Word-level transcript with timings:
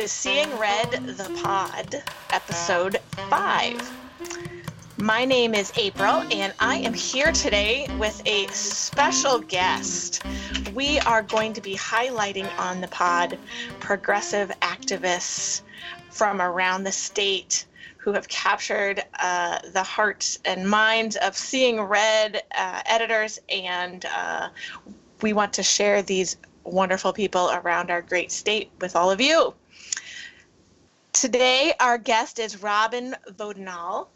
To 0.00 0.08
Seeing 0.08 0.56
Red 0.56 0.92
the 0.92 1.30
Pod, 1.42 2.02
episode 2.30 2.96
5. 3.28 4.96
My 4.96 5.26
name 5.26 5.52
is 5.52 5.74
April, 5.76 6.24
and 6.32 6.54
I 6.58 6.76
am 6.76 6.94
here 6.94 7.32
today 7.32 7.86
with 7.98 8.22
a 8.26 8.46
special 8.46 9.40
guest. 9.40 10.22
We 10.72 11.00
are 11.00 11.20
going 11.20 11.52
to 11.52 11.60
be 11.60 11.76
highlighting 11.76 12.48
on 12.58 12.80
the 12.80 12.88
pod 12.88 13.38
progressive 13.78 14.50
activists 14.62 15.60
from 16.08 16.40
around 16.40 16.84
the 16.84 16.92
state 16.92 17.66
who 17.98 18.14
have 18.14 18.26
captured 18.26 19.04
uh, 19.18 19.58
the 19.74 19.82
hearts 19.82 20.38
and 20.46 20.66
minds 20.66 21.16
of 21.16 21.36
Seeing 21.36 21.78
Red 21.78 22.42
uh, 22.56 22.80
editors, 22.86 23.38
and 23.50 24.06
uh, 24.06 24.48
we 25.20 25.34
want 25.34 25.52
to 25.52 25.62
share 25.62 26.00
these 26.00 26.38
wonderful 26.64 27.12
people 27.12 27.50
around 27.50 27.90
our 27.90 28.00
great 28.00 28.32
state 28.32 28.70
with 28.80 28.96
all 28.96 29.10
of 29.10 29.20
you. 29.20 29.52
Today, 31.12 31.72
our 31.80 31.98
guest 31.98 32.38
is 32.38 32.62
Robin 32.62 33.16
Vodinal 33.32 34.06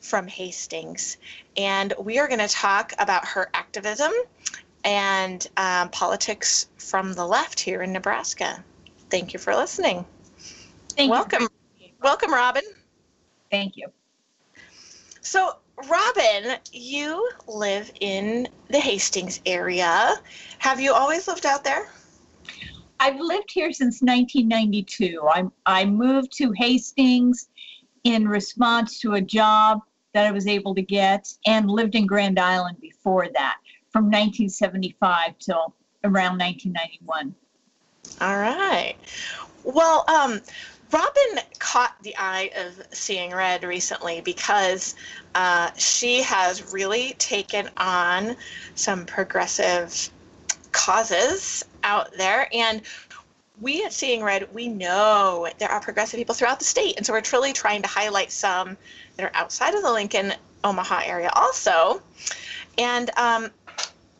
from 0.00 0.26
Hastings, 0.26 1.16
and 1.56 1.94
we 1.98 2.18
are 2.18 2.26
going 2.26 2.40
to 2.40 2.48
talk 2.48 2.92
about 2.98 3.24
her 3.24 3.48
activism 3.54 4.10
and 4.82 5.46
um, 5.56 5.90
politics 5.90 6.68
from 6.76 7.12
the 7.12 7.24
left 7.24 7.60
here 7.60 7.82
in 7.82 7.92
Nebraska. 7.92 8.64
Thank 9.10 9.32
you 9.32 9.38
for 9.38 9.54
listening. 9.54 10.04
Thank 10.96 11.10
welcome, 11.10 11.46
you. 11.78 11.88
welcome, 12.02 12.32
Robin. 12.32 12.64
Thank 13.50 13.76
you. 13.76 13.86
So, 15.20 15.56
Robin, 15.88 16.56
you 16.72 17.30
live 17.46 17.92
in 18.00 18.48
the 18.68 18.80
Hastings 18.80 19.40
area. 19.46 20.16
Have 20.58 20.80
you 20.80 20.94
always 20.94 21.28
lived 21.28 21.46
out 21.46 21.62
there? 21.62 21.88
I've 23.00 23.18
lived 23.18 23.50
here 23.50 23.72
since 23.72 24.02
1992. 24.02 25.26
I, 25.26 25.44
I 25.64 25.84
moved 25.86 26.32
to 26.36 26.52
Hastings 26.52 27.48
in 28.04 28.28
response 28.28 29.00
to 29.00 29.14
a 29.14 29.20
job 29.22 29.80
that 30.12 30.26
I 30.26 30.32
was 30.32 30.46
able 30.46 30.74
to 30.74 30.82
get 30.82 31.32
and 31.46 31.70
lived 31.70 31.94
in 31.94 32.06
Grand 32.06 32.38
Island 32.38 32.78
before 32.78 33.26
that 33.32 33.56
from 33.90 34.04
1975 34.04 35.38
till 35.38 35.74
around 36.04 36.38
1991. 36.38 37.34
All 38.20 38.36
right. 38.36 38.96
Well, 39.64 40.04
um, 40.08 40.40
Robin 40.92 41.44
caught 41.58 41.94
the 42.02 42.14
eye 42.18 42.50
of 42.54 42.82
Seeing 42.92 43.30
Red 43.30 43.64
recently 43.64 44.20
because 44.20 44.94
uh, 45.34 45.70
she 45.78 46.22
has 46.22 46.72
really 46.72 47.14
taken 47.14 47.70
on 47.78 48.36
some 48.74 49.06
progressive 49.06 50.10
causes 50.72 51.64
out 51.82 52.16
there. 52.16 52.48
And 52.52 52.82
we 53.60 53.84
at 53.84 53.92
Seeing 53.92 54.22
Red, 54.22 54.52
we 54.54 54.68
know 54.68 55.48
there 55.58 55.70
are 55.70 55.80
progressive 55.80 56.18
people 56.18 56.34
throughout 56.34 56.58
the 56.58 56.64
state. 56.64 56.96
And 56.96 57.04
so 57.04 57.12
we're 57.12 57.20
truly 57.20 57.52
trying 57.52 57.82
to 57.82 57.88
highlight 57.88 58.32
some 58.32 58.76
that 59.16 59.24
are 59.24 59.36
outside 59.36 59.74
of 59.74 59.82
the 59.82 59.92
Lincoln, 59.92 60.32
Omaha 60.64 61.02
area 61.04 61.30
also. 61.34 62.02
And 62.78 63.10
um, 63.16 63.50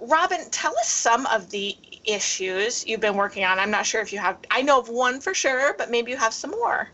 Robin, 0.00 0.38
tell 0.50 0.76
us 0.78 0.88
some 0.88 1.26
of 1.26 1.50
the 1.50 1.76
issues 2.04 2.86
you've 2.86 3.00
been 3.00 3.16
working 3.16 3.44
on. 3.44 3.58
I'm 3.58 3.70
not 3.70 3.86
sure 3.86 4.00
if 4.00 4.12
you 4.12 4.18
have, 4.18 4.38
I 4.50 4.62
know 4.62 4.78
of 4.78 4.88
one 4.88 5.20
for 5.20 5.34
sure, 5.34 5.74
but 5.76 5.90
maybe 5.90 6.10
you 6.10 6.16
have 6.16 6.34
some 6.34 6.50
more. 6.50 6.88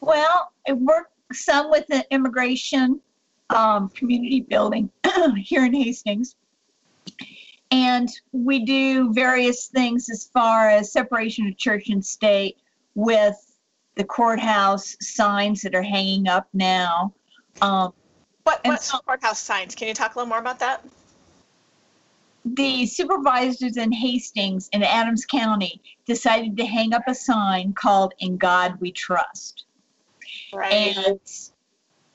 Well, 0.00 0.52
I 0.68 0.72
work 0.72 1.10
some 1.32 1.70
with 1.70 1.86
the 1.86 2.04
immigration 2.10 3.00
um, 3.50 3.88
community 3.90 4.40
building 4.40 4.90
here 5.36 5.64
in 5.64 5.74
Hastings. 5.74 6.36
And 7.72 8.10
we 8.32 8.66
do 8.66 9.12
various 9.14 9.66
things 9.68 10.10
as 10.10 10.24
far 10.26 10.68
as 10.68 10.92
separation 10.92 11.46
of 11.48 11.56
church 11.56 11.88
and 11.88 12.04
state 12.04 12.58
with 12.94 13.34
the 13.94 14.04
courthouse 14.04 14.94
signs 15.00 15.62
that 15.62 15.74
are 15.74 15.82
hanging 15.82 16.28
up 16.28 16.46
now. 16.52 17.14
Um, 17.62 17.94
What, 18.44 18.60
And 18.64 18.72
what's 18.74 18.90
so- 18.90 18.98
courthouse 18.98 19.40
signs? 19.40 19.74
Can 19.74 19.88
you 19.88 19.94
talk 19.94 20.14
a 20.14 20.18
little 20.18 20.28
more 20.28 20.38
about 20.38 20.58
that? 20.60 20.84
the 22.44 22.84
supervisors 22.86 23.76
in 23.76 23.92
Hastings 23.92 24.68
in 24.72 24.82
Adams 24.82 25.24
County 25.24 25.80
decided 26.06 26.56
to 26.56 26.66
hang 26.66 26.92
up 26.92 27.04
a 27.06 27.14
sign 27.14 27.72
called 27.72 28.14
In 28.18 28.36
God 28.36 28.80
We 28.80 28.90
Trust. 28.90 29.66
Right. 30.52 30.72
And 30.96 31.20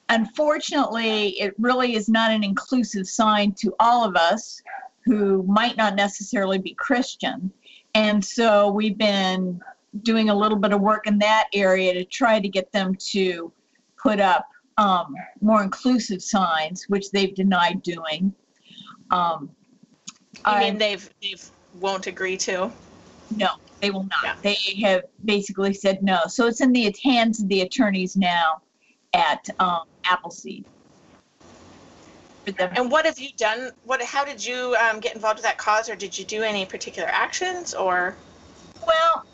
unfortunately, 0.10 1.30
it 1.40 1.56
really 1.58 1.96
is 1.96 2.10
not 2.10 2.32
an 2.32 2.44
inclusive 2.44 3.08
sign 3.08 3.54
to 3.54 3.74
all 3.80 4.04
of 4.04 4.18
us 4.18 4.62
who 5.08 5.44
might 5.44 5.78
not 5.78 5.96
necessarily 5.96 6.58
be 6.58 6.74
Christian. 6.74 7.52
And 7.96 8.24
so 8.24 8.70
we've 8.70 8.98
been 8.98 9.62
doing 10.04 10.30
a 10.30 10.36
little 10.36 10.58
bit 10.58 10.74
of 10.74 10.82
work 10.82 11.08
in 11.08 11.18
that 11.20 11.46
area 11.54 11.94
to 11.94 12.04
try 12.04 12.40
to 12.40 12.50
get 12.50 12.72
them 12.74 12.94
to 13.12 13.52
put 14.02 14.20
up 14.20 14.48
um, 14.78 15.16
more 15.42 15.64
inclusive 15.64 16.22
signs, 16.22 16.84
which 16.90 17.10
they've 17.12 17.34
denied 17.34 17.82
doing. 17.82 18.34
Um, 19.10 19.50
you 20.36 20.42
I- 20.46 20.60
mean 20.66 20.78
they've 20.78 21.10
they've 21.22 21.50
won't 21.80 22.08
agree 22.08 22.38
to? 22.38 22.70
No, 23.36 23.50
they 23.82 23.90
will 23.90 24.04
not. 24.04 24.24
Yeah. 24.24 24.36
They 24.42 24.82
have 24.82 25.04
basically 25.26 25.74
said 25.74 26.04
no. 26.04 26.22
So 26.28 26.48
it's 26.48 26.62
in 26.62 26.72
the 26.72 26.94
hands 27.04 27.42
of 27.42 27.48
the 27.48 27.62
attorneys 27.62 28.16
now 28.16 28.62
at 29.14 29.50
um, 29.60 29.84
Appleseed. 30.06 30.66
For 32.48 32.54
them. 32.54 32.72
And 32.78 32.90
what 32.90 33.06
have 33.06 33.20
you 33.20 33.30
done? 33.36 33.72
What? 33.84 34.02
How 34.02 34.24
did 34.24 34.44
you 34.44 34.74
um, 34.80 35.02
get 35.02 35.16
involved 35.16 35.40
with 35.40 35.44
that 35.44 35.58
cause, 35.58 35.90
or 35.90 35.96
did 35.96 36.18
you 36.18 36.24
do 36.24 36.44
any 36.44 36.66
particular 36.66 37.10
actions, 37.12 37.74
or? 37.74 38.16
Well, 38.86 39.26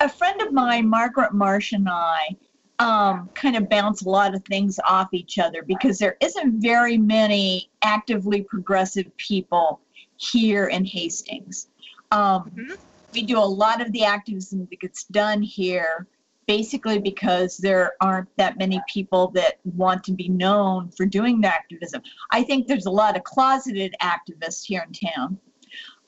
a 0.00 0.08
friend 0.08 0.42
of 0.42 0.52
mine, 0.52 0.88
Margaret 0.88 1.32
Marsh, 1.32 1.70
and 1.70 1.88
I 1.88 2.36
um, 2.80 3.30
kind 3.34 3.54
of 3.54 3.68
bounce 3.68 4.02
a 4.02 4.08
lot 4.08 4.34
of 4.34 4.44
things 4.44 4.80
off 4.88 5.08
each 5.12 5.38
other 5.38 5.62
because 5.62 5.98
there 5.98 6.16
isn't 6.20 6.60
very 6.60 6.98
many 6.98 7.70
actively 7.82 8.42
progressive 8.42 9.16
people 9.16 9.80
here 10.16 10.66
in 10.66 10.84
Hastings. 10.84 11.68
Um, 12.10 12.50
Mhm. 12.50 12.76
We 13.12 13.22
do 13.22 13.38
a 13.38 13.40
lot 13.44 13.80
of 13.80 13.92
the 13.92 14.04
activism 14.04 14.66
that 14.70 14.80
gets 14.80 15.04
done 15.04 15.42
here 15.42 16.06
basically 16.50 16.98
because 16.98 17.58
there 17.58 17.92
aren't 18.00 18.28
that 18.36 18.58
many 18.58 18.82
people 18.92 19.28
that 19.28 19.60
want 19.76 20.02
to 20.02 20.12
be 20.12 20.28
known 20.28 20.90
for 20.90 21.06
doing 21.06 21.40
the 21.40 21.46
activism. 21.46 22.02
I 22.32 22.42
think 22.42 22.66
there's 22.66 22.86
a 22.86 22.90
lot 22.90 23.16
of 23.16 23.22
closeted 23.22 23.94
activists 24.02 24.64
here 24.64 24.84
in 24.84 25.10
town. 25.14 25.38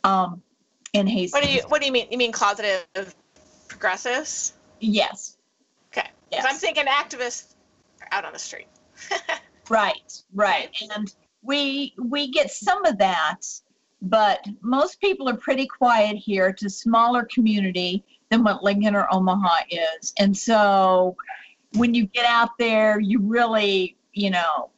Um, 0.02 0.42
in 0.94 1.06
Hastings. 1.06 1.32
What 1.32 1.44
do 1.44 1.52
you 1.52 1.62
What 1.69 1.81
do 1.81 1.86
you 1.86 1.92
mean? 1.92 2.08
You 2.10 2.19
mean 2.19 2.32
closeted 2.32 2.82
progressives? 3.69 4.54
Yes. 4.81 5.36
Okay. 5.92 6.08
Yes. 6.32 6.44
I'm 6.44 6.56
thinking 6.56 6.86
activists 6.86 7.54
are 8.00 8.08
out 8.10 8.25
on 8.25 8.32
the 8.32 8.38
street. 8.41 8.66
Right, 9.69 10.22
right. 10.34 10.69
And 10.92 11.14
we 11.42 11.94
we 11.97 12.32
get 12.32 12.50
some 12.50 12.84
of 12.84 12.98
that, 12.98 13.42
but 14.02 14.44
most 14.61 15.00
people 15.00 15.28
are 15.28 15.37
pretty 15.37 15.69
quiet 15.69 16.17
here. 16.17 16.49
It's 16.49 16.64
a 16.64 16.69
smaller 16.69 17.26
community 17.32 18.05
than 18.32 18.43
what 18.43 18.64
Lincoln 18.64 18.96
or 18.96 19.06
Omaha 19.12 19.64
is. 19.70 20.14
And 20.19 20.37
so 20.37 21.17
when 21.75 21.94
you 21.94 22.06
get 22.06 22.25
out 22.25 22.56
there, 22.58 22.99
you 22.99 23.20
really, 23.20 23.94
you 24.14 24.31
know, 24.31 24.70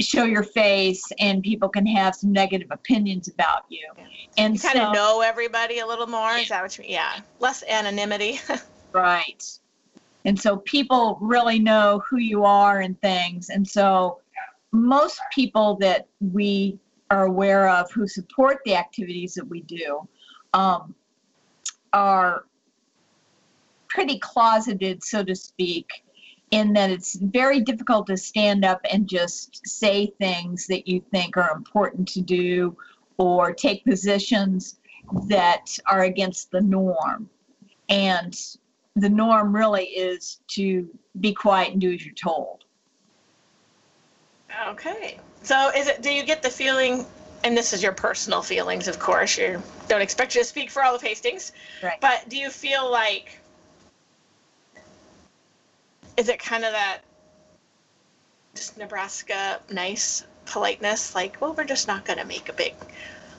show 0.00 0.24
your 0.24 0.42
face 0.42 1.02
and 1.20 1.42
people 1.42 1.68
can 1.68 1.86
have 1.86 2.14
some 2.14 2.32
negative 2.32 2.68
opinions 2.72 3.28
about 3.28 3.64
you. 3.68 3.88
And 4.36 4.54
You 4.54 4.60
kind 4.60 4.78
so, 4.78 4.86
of 4.86 4.94
know 4.94 5.20
everybody 5.20 5.78
a 5.78 5.86
little 5.86 6.08
more. 6.08 6.32
Is 6.32 6.48
that 6.48 6.62
what 6.62 6.76
you 6.76 6.82
mean? 6.82 6.92
Yeah. 6.92 7.20
Less 7.40 7.62
anonymity. 7.68 8.40
Right. 8.90 9.46
And 10.24 10.40
so 10.40 10.56
people 10.56 11.18
really 11.20 11.58
know 11.58 12.02
who 12.08 12.16
you 12.16 12.42
are 12.44 12.80
and 12.80 12.98
things. 13.02 13.50
And 13.50 13.68
so 13.68 14.20
most 14.72 15.20
people 15.30 15.76
that 15.80 16.08
we 16.20 16.78
are 17.10 17.26
aware 17.26 17.68
of 17.68 17.92
who 17.92 18.08
support 18.08 18.60
the 18.64 18.74
activities 18.74 19.34
that 19.34 19.44
we 19.44 19.60
do 19.60 20.08
um, 20.54 20.94
are 21.92 22.46
pretty 23.88 24.18
closeted, 24.18 25.02
so 25.02 25.24
to 25.24 25.34
speak, 25.34 26.04
in 26.50 26.72
that 26.74 26.90
it's 26.90 27.16
very 27.16 27.60
difficult 27.60 28.06
to 28.06 28.16
stand 28.16 28.64
up 28.64 28.80
and 28.90 29.08
just 29.08 29.66
say 29.66 30.12
things 30.18 30.66
that 30.66 30.88
you 30.88 31.02
think 31.10 31.36
are 31.36 31.52
important 31.56 32.08
to 32.08 32.20
do 32.20 32.76
or 33.18 33.52
take 33.52 33.84
positions 33.84 34.78
that 35.28 35.78
are 35.86 36.02
against 36.02 36.50
the 36.50 36.60
norm. 36.60 37.28
And 37.88 38.38
the 38.96 39.08
norm 39.08 39.54
really 39.54 39.84
is 39.86 40.40
to 40.48 40.88
be 41.20 41.32
quiet 41.32 41.72
and 41.72 41.80
do 41.80 41.92
as 41.92 42.04
you're 42.04 42.14
told. 42.14 42.64
okay. 44.68 45.18
So 45.42 45.70
is 45.76 45.88
it? 45.88 46.02
Do 46.02 46.12
you 46.12 46.24
get 46.24 46.42
the 46.42 46.50
feeling? 46.50 47.06
And 47.44 47.56
this 47.56 47.72
is 47.72 47.82
your 47.82 47.92
personal 47.92 48.42
feelings, 48.42 48.88
of 48.88 48.98
course. 48.98 49.38
You 49.38 49.62
don't 49.86 50.02
expect 50.02 50.34
you 50.34 50.40
to 50.40 50.46
speak 50.46 50.70
for 50.70 50.82
all 50.82 50.96
of 50.96 51.02
Hastings. 51.02 51.52
Right. 51.82 52.00
But 52.00 52.28
do 52.28 52.36
you 52.36 52.50
feel 52.50 52.90
like? 52.90 53.37
Is 56.18 56.28
it 56.28 56.40
kind 56.40 56.64
of 56.64 56.72
that? 56.72 56.98
Just 58.54 58.76
Nebraska 58.76 59.60
nice 59.70 60.24
politeness, 60.46 61.14
like, 61.14 61.40
well, 61.40 61.54
we're 61.54 61.64
just 61.64 61.86
not 61.86 62.04
going 62.04 62.18
to 62.18 62.24
make 62.24 62.48
a 62.48 62.52
big 62.52 62.74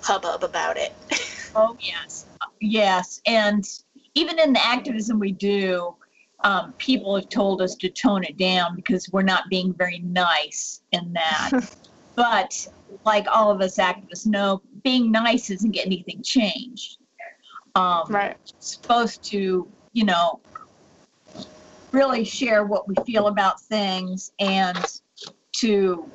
hubbub 0.01 0.43
about 0.43 0.77
it. 0.77 0.93
Oh, 1.55 1.75
yes. 1.81 2.27
Yes. 2.61 3.21
And 3.25 3.67
even 4.13 4.37
in 4.39 4.53
the 4.53 4.63
activism 4.63 5.17
we 5.17 5.31
do, 5.31 5.95
um, 6.43 6.73
people 6.77 7.15
have 7.15 7.27
told 7.27 7.59
us 7.59 7.73
to 7.77 7.89
tone 7.89 8.23
it 8.23 8.37
down 8.37 8.75
because 8.75 9.09
we're 9.11 9.23
not 9.23 9.49
being 9.49 9.73
very 9.73 9.97
nice 9.97 10.81
in 10.91 11.11
that. 11.13 11.49
but 12.15 12.67
like 13.03 13.25
all 13.31 13.49
of 13.49 13.61
us 13.61 13.77
activists 13.77 14.27
know, 14.27 14.61
being 14.83 15.11
nice 15.11 15.49
isn't 15.49 15.71
getting 15.71 15.91
anything 15.91 16.21
changed. 16.21 16.97
Um, 17.73 18.03
Right. 18.09 18.37
supposed 18.59 19.23
to, 19.31 19.67
you 19.93 20.05
know, 20.05 20.39
really 21.91 22.23
share 22.23 22.63
what 22.63 22.87
we 22.87 22.95
feel 23.05 23.27
about 23.27 23.61
things 23.61 24.31
and 24.39 24.99
to 25.53 26.09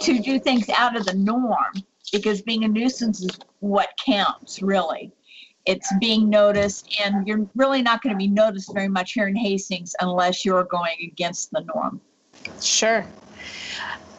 to 0.00 0.18
do 0.20 0.38
things 0.38 0.68
out 0.70 0.96
of 0.96 1.04
the 1.04 1.14
norm 1.14 1.72
because 2.12 2.42
being 2.42 2.64
a 2.64 2.68
nuisance 2.68 3.22
is 3.22 3.38
what 3.60 3.90
counts 4.04 4.62
really 4.62 5.12
it's 5.66 5.92
being 6.00 6.28
noticed 6.30 6.88
and 7.04 7.26
you're 7.26 7.46
really 7.54 7.82
not 7.82 8.02
going 8.02 8.14
to 8.14 8.18
be 8.18 8.28
noticed 8.28 8.72
very 8.72 8.88
much 8.88 9.12
here 9.12 9.28
in 9.28 9.36
hastings 9.36 9.94
unless 10.00 10.44
you're 10.44 10.64
going 10.64 10.96
against 11.02 11.50
the 11.50 11.60
norm 11.74 12.00
Sure. 12.60 13.04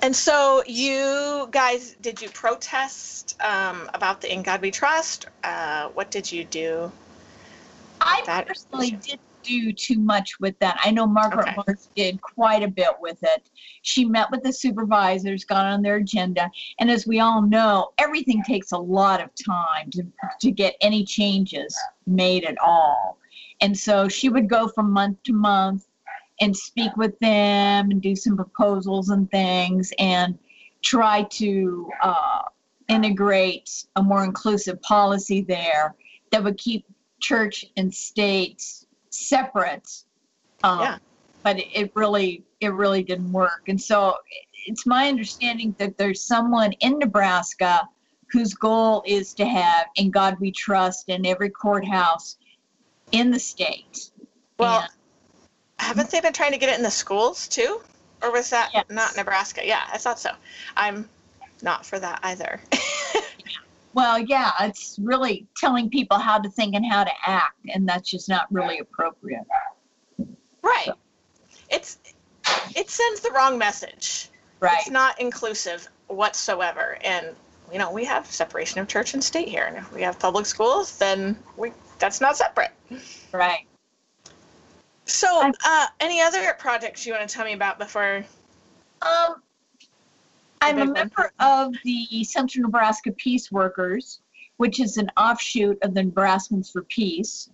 And 0.01 0.15
so 0.15 0.63
you 0.67 1.47
guys, 1.51 1.95
did 2.01 2.21
you 2.21 2.29
protest 2.29 3.35
um, 3.41 3.89
about 3.93 4.21
the 4.21 4.31
In 4.31 4.43
God 4.43 4.61
We 4.61 4.71
Trust? 4.71 5.25
Uh, 5.43 5.89
what 5.89 6.11
did 6.11 6.31
you 6.31 6.43
do? 6.43 6.91
i 7.99 8.43
personally 8.47 8.91
didn't 8.91 9.19
do 9.47 9.71
too 9.71 9.99
much 9.99 10.39
with 10.39 10.57
that. 10.59 10.79
I 10.83 10.91
know 10.91 11.07
margaret 11.07 11.47
Okay. 11.47 11.55
Morris 11.55 11.89
did 11.95 12.21
quite 12.21 12.63
a 12.63 12.67
bit 12.67 12.91
with 12.99 13.17
it. 13.23 13.49
She 13.81 14.05
met 14.05 14.29
with 14.31 14.43
the 14.43 14.51
supervisors 14.51 15.45
got 15.45 15.65
on 15.65 15.81
their 15.81 15.97
agenda 15.97 16.49
and 16.79 16.91
as 16.91 17.07
we 17.07 17.19
all 17.19 17.41
know 17.41 17.89
everything 17.97 18.43
takes 18.43 18.71
a 18.71 18.77
lot 18.77 19.21
of 19.21 19.29
time 19.35 19.89
to, 19.91 20.03
to 20.41 20.51
get 20.51 20.75
any 20.81 21.05
changes 21.05 21.77
made 22.05 22.43
at 22.43 22.57
all. 22.59 23.17
And 23.61 23.77
so 23.77 24.07
she 24.07 24.29
would 24.29 24.49
go 24.49 24.67
from 24.67 24.91
month 24.91 25.23
to 25.23 25.33
month 25.33 25.87
and 26.41 26.55
speak 26.55 26.95
with 26.97 27.17
them 27.19 27.91
and 27.91 28.01
do 28.01 28.15
some 28.15 28.35
proposals 28.35 29.09
and 29.09 29.29
things 29.31 29.91
and 29.97 30.37
try 30.83 31.23
to 31.23 31.89
uh, 32.03 32.41
integrate 32.89 33.85
a 33.95 34.03
more 34.03 34.23
inclusive 34.23 34.81
policy 34.81 35.41
there 35.41 35.95
that 36.31 36.43
would 36.43 36.57
keep 36.57 36.85
church 37.19 37.65
and 37.77 37.93
state 37.93 38.63
separate. 39.17 40.03
Um, 40.63 40.79
Yeah. 40.79 40.97
But 41.43 41.59
it, 41.59 41.91
really, 41.95 42.43
it 42.59 42.73
really 42.73 43.03
didn't 43.03 43.31
work. 43.31 43.63
And 43.67 43.79
so 43.81 44.15
it's 44.65 44.85
my 44.85 45.07
understanding 45.07 45.73
that 45.77 45.97
there's 45.97 46.21
someone 46.21 46.73
in 46.81 46.99
Nebraska 46.99 47.87
whose 48.31 48.53
goal 48.53 49.01
is 49.05 49.33
to 49.35 49.45
have 49.45 49.85
"In 49.95 50.11
God 50.11 50.37
We 50.39 50.51
Trust" 50.51 51.07
in 51.07 51.25
every 51.25 51.49
courthouse 51.49 52.37
in 53.13 53.31
the 53.31 53.39
state. 53.39 54.11
Well, 54.59 54.81
And- 54.81 54.91
haven't 55.79 56.09
they 56.09 56.19
been 56.19 56.33
trying 56.33 56.51
to 56.51 56.57
get 56.57 56.69
it 56.69 56.75
in 56.77 56.83
the 56.83 56.91
schools 56.91 57.47
too? 57.47 57.81
Or 58.21 58.31
was 58.31 58.49
that 58.49 58.71
Yes. 58.73 58.85
not 58.89 59.15
Nebraska? 59.15 59.61
Yeah, 59.65 59.83
I 59.93 59.97
thought 59.97 60.19
so. 60.19 60.31
I'm 60.75 61.07
not 61.61 61.85
for 61.85 61.99
that 61.99 62.19
either. 62.23 62.59
Well, 63.97 64.19
yeah, 64.19 64.51
it's 64.59 64.99
really 65.01 65.47
telling 65.57 65.89
people 65.89 66.19
how 66.19 66.37
to 66.37 66.51
think 66.51 66.75
and 66.75 66.85
how 66.85 67.03
to 67.03 67.11
act, 67.25 67.57
and 67.73 67.89
that's 67.89 68.07
just 68.07 68.29
not 68.29 68.45
really 68.51 68.77
appropriate. 68.77 69.41
right. 70.61 70.89
It's 71.71 71.97
it 72.75 72.91
sends 72.91 73.21
the 73.21 73.31
wrong 73.31 73.57
message. 73.57 74.29
Right. 74.59 74.77
It's 74.81 74.91
not 74.91 75.19
inclusive 75.19 75.89
whatsoever. 76.09 76.99
And 77.01 77.35
you 77.71 77.79
know, 77.79 77.91
we 77.91 78.05
have 78.05 78.27
separation 78.27 78.79
of 78.79 78.87
church 78.87 79.15
and 79.15 79.23
state 79.23 79.47
here. 79.47 79.65
And 79.65 79.77
if 79.77 79.91
we 79.91 80.03
have 80.03 80.19
public 80.19 80.45
schools, 80.45 80.95
then 80.99 81.35
we 81.57 81.71
that's 81.97 82.21
not 82.21 82.37
separate. 82.37 82.73
Right. 83.33 83.65
So, 85.05 85.51
uh, 85.65 85.87
any 85.99 86.21
other 86.21 86.55
projects 86.59 87.03
you 87.07 87.13
want 87.13 87.27
to 87.27 87.35
tell 87.35 87.45
me 87.45 87.53
about 87.53 87.79
before? 87.79 88.23
Um, 89.01 89.41
I'm 90.61 90.79
a 90.79 90.85
member 90.85 91.31
of 91.39 91.73
the 91.83 92.23
Central 92.23 92.63
Nebraska 92.63 93.11
Peace 93.11 93.51
Workers, 93.51 94.21
which 94.57 94.79
is 94.79 94.97
an 94.97 95.09
offshoot 95.17 95.77
of 95.83 95.93
the 95.93 96.01
Nebraskans 96.01 96.71
for 96.71 96.83
Peace. 96.83 97.49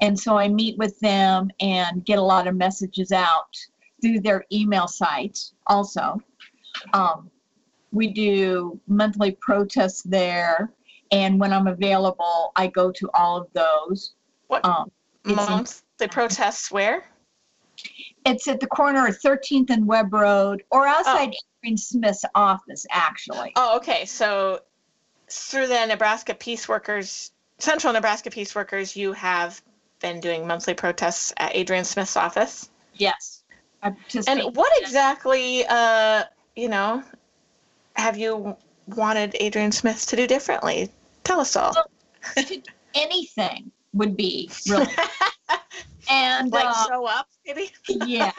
And 0.00 0.18
so 0.18 0.36
I 0.36 0.48
meet 0.48 0.76
with 0.78 0.98
them 1.00 1.50
and 1.60 2.04
get 2.04 2.18
a 2.18 2.22
lot 2.22 2.46
of 2.46 2.54
messages 2.54 3.12
out 3.12 3.56
through 4.02 4.20
their 4.20 4.44
email 4.52 4.86
site 4.86 5.38
also. 5.66 6.20
Um, 6.92 7.30
we 7.92 8.08
do 8.08 8.78
monthly 8.86 9.32
protests 9.32 10.02
there. 10.02 10.70
And 11.12 11.40
when 11.40 11.52
I'm 11.52 11.66
available, 11.66 12.52
I 12.56 12.66
go 12.66 12.92
to 12.92 13.10
all 13.14 13.36
of 13.38 13.48
those. 13.54 14.14
What 14.48 14.64
Um, 14.64 14.90
in- 15.24 15.36
monthly 15.36 16.08
protests 16.08 16.70
where? 16.70 17.04
It's 18.24 18.48
at 18.48 18.60
the 18.60 18.66
corner 18.66 19.06
of 19.06 19.18
13th 19.20 19.70
and 19.70 19.86
Webb 19.86 20.12
Road 20.12 20.62
or 20.70 20.86
outside 20.86 21.34
Adrian 21.62 21.76
Smith's 21.76 22.24
office, 22.34 22.86
actually. 22.90 23.52
Oh, 23.56 23.76
okay. 23.76 24.04
So 24.04 24.60
through 25.28 25.68
the 25.68 25.86
Nebraska 25.86 26.34
Peace 26.34 26.68
Workers, 26.68 27.32
Central 27.58 27.92
Nebraska 27.92 28.30
Peace 28.30 28.54
Workers, 28.54 28.96
you 28.96 29.12
have 29.12 29.62
been 30.00 30.20
doing 30.20 30.46
monthly 30.46 30.74
protests 30.74 31.32
at 31.36 31.54
Adrian 31.54 31.84
Smith's 31.84 32.16
office. 32.16 32.68
Yes. 32.94 33.42
And 33.82 34.56
what 34.56 34.72
exactly, 34.82 35.64
uh, 35.68 36.24
you 36.56 36.68
know, 36.68 37.02
have 37.94 38.18
you 38.18 38.56
wanted 38.88 39.36
Adrian 39.40 39.72
Smith 39.72 40.06
to 40.06 40.16
do 40.16 40.26
differently? 40.26 40.90
Tell 41.24 41.40
us 41.40 41.56
all. 41.56 41.74
anything 42.94 43.70
would 43.92 44.16
be 44.16 44.50
really. 44.68 44.86
and 46.10 46.50
like 46.52 46.66
uh, 46.66 46.86
show 46.86 47.06
up, 47.06 47.28
maybe. 47.46 47.70
yeah, 48.06 48.32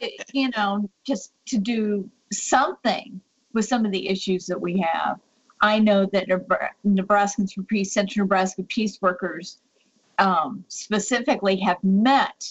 it- 0.00 0.24
you 0.32 0.50
know, 0.56 0.88
just 1.06 1.32
to 1.46 1.58
do 1.58 2.08
something 2.32 3.20
with 3.52 3.64
some 3.66 3.84
of 3.84 3.92
the 3.92 4.08
issues 4.08 4.46
that 4.46 4.60
we 4.60 4.78
have. 4.80 5.20
I 5.60 5.78
know 5.78 6.06
that 6.06 6.28
Nebra- 6.28 6.70
Nebraskans 6.84 7.52
for 7.52 7.62
Peace, 7.62 7.92
Central 7.92 8.24
Nebraska 8.24 8.64
Peace 8.64 9.00
Workers, 9.00 9.58
um, 10.18 10.64
specifically 10.68 11.56
have 11.60 11.82
met 11.84 12.48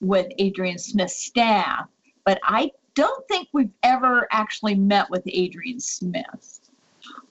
with 0.00 0.26
Adrian 0.38 0.78
Smith's 0.78 1.16
staff, 1.24 1.88
but 2.24 2.38
I 2.44 2.70
don't 2.94 3.26
think 3.28 3.48
we've 3.52 3.70
ever 3.82 4.28
actually 4.30 4.74
met 4.74 5.08
with 5.10 5.22
Adrian 5.26 5.80
Smith. 5.80 6.60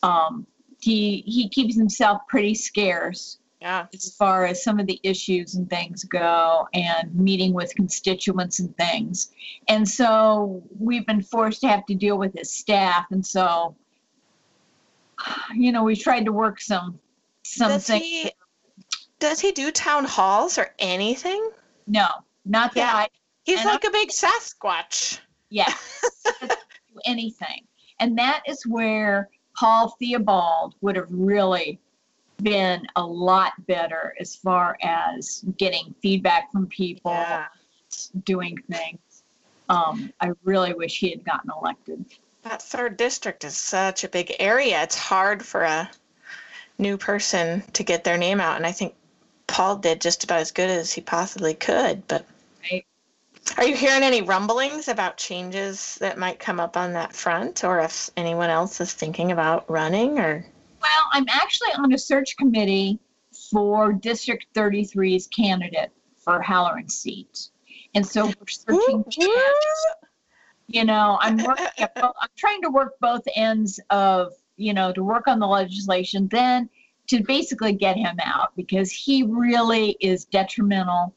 Um, 0.04 0.46
he 0.80 1.24
he 1.28 1.48
keeps 1.48 1.76
himself 1.78 2.22
pretty 2.28 2.56
scarce 2.56 3.38
Yeah. 3.62 3.86
as 3.94 4.16
far 4.16 4.46
as 4.46 4.64
some 4.64 4.80
of 4.80 4.88
the 4.88 5.00
issues 5.04 5.54
and 5.56 5.70
things 5.70 6.04
go 6.04 6.68
and 6.74 7.14
meeting 7.14 7.54
with 7.54 7.76
constituents 7.76 8.60
and 8.60 8.76
things. 8.76 9.32
And 9.68 9.88
so 9.88 10.64
we've 10.80 11.06
been 11.06 11.22
forced 11.22 11.62
to 11.62 11.68
have 11.68 11.86
to 11.86 11.94
deal 11.94 12.18
with 12.18 12.34
his 12.36 12.52
staff. 12.52 13.06
And 13.12 13.24
so, 13.24 13.76
you 15.54 15.72
know, 15.72 15.84
we 15.84 15.96
tried 15.96 16.26
to 16.26 16.32
work 16.32 16.60
some 16.60 17.00
Does 17.44 17.86
something. 17.86 18.02
he? 18.02 18.32
Does 19.20 19.40
he 19.40 19.52
do 19.52 19.70
town 19.72 20.06
halls 20.06 20.58
or 20.58 20.74
anything? 20.80 21.52
No, 21.86 22.08
not 22.46 22.74
that 22.74 22.80
Yeah. 22.80 22.96
I, 22.96 23.08
He's 23.44 23.64
like 23.66 23.84
a 23.84 23.92
big 23.92 24.10
Sasquatch. 24.10 25.20
yeah, 25.50 25.72
anything. 27.06 27.68
And 28.00 28.18
that 28.18 28.42
is 28.48 28.64
where 28.66 29.30
Paul 29.56 29.96
Theobald 30.00 30.74
would 30.82 30.96
have 30.96 31.10
really 31.10 31.80
been 32.44 32.86
a 32.96 33.06
lot 33.06 33.54
better 33.68 34.14
as 34.20 34.36
far 34.36 34.78
as 34.82 35.44
getting 35.58 35.94
feedback 36.02 36.52
from 36.52 36.68
people. 36.68 37.12
Yeah. 37.12 37.48
doing 38.24 38.58
things. 38.72 39.24
Um, 39.68 40.12
I 40.22 40.32
really 40.44 40.74
wish 40.74 40.98
he 41.00 41.10
had 41.10 41.26
gotten 41.26 41.52
elected. 41.52 42.06
That 42.44 42.62
third 42.62 42.98
district 42.98 43.44
is 43.44 43.56
such 43.56 44.04
a 44.04 44.10
big 44.10 44.34
area. 44.40 44.82
It's 44.82 44.98
hard 44.98 45.46
for 45.46 45.64
a 45.64 45.90
new 46.78 46.98
person 46.98 47.64
to 47.74 47.84
get 47.84 48.04
their 48.04 48.18
name 48.18 48.40
out. 48.40 48.56
And 48.58 48.66
I 48.66 48.72
think 48.72 48.96
Paul 49.48 49.76
did 49.78 50.02
just 50.02 50.24
about 50.24 50.40
as 50.40 50.52
good 50.52 50.70
as 50.70 50.92
he 50.94 51.02
possibly 51.02 51.54
could. 51.54 52.08
But 52.08 52.26
Right. 52.72 52.86
are 53.58 53.66
you 53.66 53.76
hearing 53.76 54.04
any 54.04 54.22
rumblings 54.22 54.88
about 54.88 55.18
changes 55.18 55.96
that 55.96 56.18
might 56.18 56.40
come 56.40 56.60
up 56.60 56.78
on 56.78 56.94
that 56.94 57.14
front 57.14 57.64
or 57.64 57.80
if 57.82 58.10
anyone 58.16 58.50
else 58.50 58.80
is 58.80 58.94
thinking 58.94 59.32
about 59.32 59.70
running 59.70 60.20
or? 60.20 60.46
Well, 60.82 61.04
I'm 61.12 61.26
actually 61.30 61.72
on 61.78 61.94
a 61.94 61.98
search 61.98 62.36
committee 62.38 63.00
for 63.52 63.94
District 63.94 64.46
33's 64.54 65.28
candidate 65.28 65.92
for 66.18 66.42
Halloran 66.42 66.90
seat. 66.90 67.50
And 67.96 68.06
so 68.06 68.26
we're 68.28 68.48
searching, 68.48 69.04
you 70.68 70.86
know, 70.86 71.18
I'm 71.22 71.38
working, 71.38 71.66
both, 71.96 72.14
I'm 72.22 72.30
trying 72.38 72.62
to 72.62 72.70
work 72.70 72.94
both 73.00 73.24
ends 73.36 73.80
of, 73.90 74.34
you 74.58 74.74
know, 74.74 74.92
to 74.94 75.04
work 75.04 75.28
on 75.28 75.40
the 75.40 75.48
legislation, 75.48 76.28
then 76.32 76.70
to 77.08 77.24
basically 77.24 77.74
get 77.74 77.98
him 77.98 78.18
out 78.24 78.56
because 78.56 78.92
he 78.92 79.24
really 79.24 79.98
is 80.00 80.26
detrimental 80.26 81.14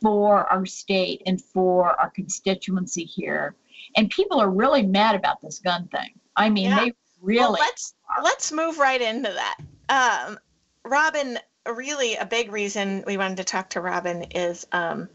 for 0.00 0.44
our 0.52 0.66
state 0.66 1.22
and 1.26 1.42
for 1.42 1.98
our 2.00 2.10
constituency 2.10 3.04
here. 3.04 3.54
And 3.96 4.10
people 4.10 4.40
are 4.40 4.50
really 4.50 4.82
mad 4.82 5.14
about 5.14 5.40
this 5.40 5.58
gun 5.58 5.88
thing. 5.88 6.10
I 6.36 6.50
mean, 6.50 6.66
Yeah. 6.70 6.84
they 6.84 6.92
really 7.20 7.40
Well, 7.40 7.52
let's 7.52 7.94
let's 8.22 8.52
move 8.52 8.78
right 8.78 9.00
into 9.00 9.32
that. 9.32 9.58
Um, 9.88 10.38
Robin, 10.84 11.38
really 11.66 12.16
a 12.16 12.26
big 12.26 12.52
reason 12.52 13.04
we 13.06 13.16
wanted 13.16 13.38
to 13.38 13.44
talk 13.44 13.70
to 13.70 13.80
Robin 13.80 14.22
is 14.34 14.66
um, 14.72 15.08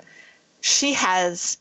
she 0.62 0.94
has, 0.94 1.58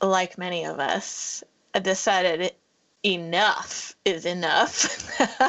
like 0.00 0.38
many 0.38 0.64
of 0.64 0.78
us, 0.78 1.42
decided 1.80 2.52
enough 3.04 3.94
is 4.04 4.26
enough. 4.26 5.20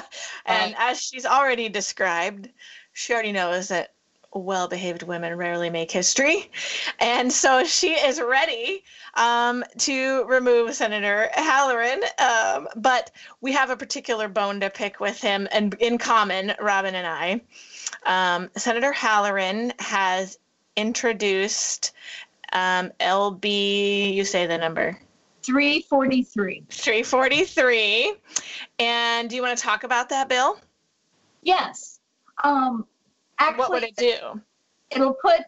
and 0.46 0.74
Right. 0.74 0.76
as 0.78 1.02
she's 1.02 1.26
already 1.26 1.70
described, 1.70 2.50
she 2.94 3.14
already 3.14 3.32
knows 3.32 3.68
that 3.68 3.93
well 4.34 4.68
behaved 4.68 5.04
women 5.04 5.36
rarely 5.36 5.70
make 5.70 5.92
history. 5.92 6.50
And 7.00 7.32
so 7.32 7.64
she 7.64 7.94
is 7.94 8.22
ready 8.22 8.84
um, 9.16 9.64
to 9.80 10.26
remove 10.26 10.74
Senator 10.76 11.30
Halloran. 11.34 12.02
Um, 12.20 12.68
but 12.76 13.12
we 13.42 13.52
have 13.54 13.70
a 13.70 13.78
particular 13.78 14.28
bone 14.28 14.60
to 14.62 14.70
pick 14.70 15.00
with 15.00 15.20
him, 15.20 15.48
and 15.52 15.74
in 15.76 15.98
common, 15.98 16.54
Robin 16.60 16.96
and 16.96 17.08
I. 17.08 17.42
Um, 18.06 18.50
Senator 18.56 18.92
Halloran 18.92 19.74
has 19.80 20.38
introduced 20.76 21.92
um, 22.54 22.92
LB, 23.00 24.14
you 24.14 24.26
say 24.26 24.46
the 24.46 24.58
number. 24.58 25.00
343. 25.44 26.64
343. 26.70 28.14
And 28.80 29.30
do 29.30 29.36
you 29.36 29.42
want 29.42 29.58
to 29.58 29.64
talk 29.64 29.84
about 29.84 30.10
that 30.10 30.30
bill? 30.30 30.58
Yes. 31.42 32.00
Um, 32.44 32.88
actually, 33.40 33.60
what 33.60 33.72
would 33.72 33.84
it 33.84 33.96
do? 33.96 34.42
it'll 34.92 35.14
put 35.14 35.42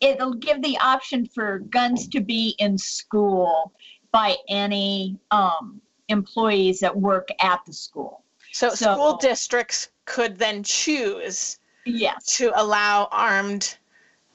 it'll 0.00 0.34
give 0.34 0.62
the 0.62 0.78
option 0.78 1.26
for 1.26 1.58
guns 1.58 2.08
to 2.08 2.20
be 2.20 2.54
in 2.58 2.78
school 2.78 3.72
by 4.10 4.34
any 4.48 5.18
um, 5.30 5.80
employees 6.08 6.80
that 6.80 6.96
work 6.96 7.28
at 7.40 7.60
the 7.66 7.72
school. 7.72 8.22
So, 8.52 8.70
So- 8.70 8.94
school 8.94 9.16
districts 9.16 9.90
could 10.06 10.38
then 10.38 10.62
choose 10.62 11.58
Yes, 11.84 12.36
to 12.38 12.50
allow 12.60 13.08
armed 13.12 13.76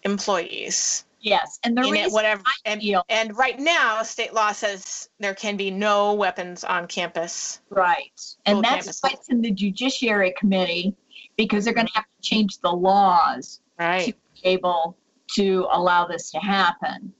employees 0.03 1.05
yes, 1.21 1.59
and 1.63 1.77
the 1.77 1.83
reason 1.83 2.11
whatever. 2.11 2.43
And, 2.65 2.81
and 3.09 3.37
right 3.37 3.59
now, 3.59 4.03
state 4.03 4.33
law 4.33 4.51
says 4.51 5.09
there 5.19 5.35
can 5.35 5.57
be 5.57 5.71
no 5.71 6.13
weapons 6.13 6.63
on 6.63 6.87
campus. 6.87 7.61
right, 7.69 8.19
and 8.45 8.63
that's 8.63 9.01
why 9.01 9.11
it's 9.13 9.29
in 9.29 9.41
the 9.41 9.51
Judiciary 9.51 10.33
Committee 10.37 10.95
because 11.37 11.65
they're 11.65 11.73
going 11.73 11.87
to 11.87 11.93
have 11.93 12.05
to 12.05 12.10
change 12.21 12.59
the 12.59 12.71
laws 12.71 13.59
Right. 13.79 14.05
to 14.05 14.13
be 14.41 14.49
able 14.49 14.95
to 15.35 15.67
allow 15.71 16.05
this 16.05 16.29
to 16.31 16.39
happen. 16.39 17.13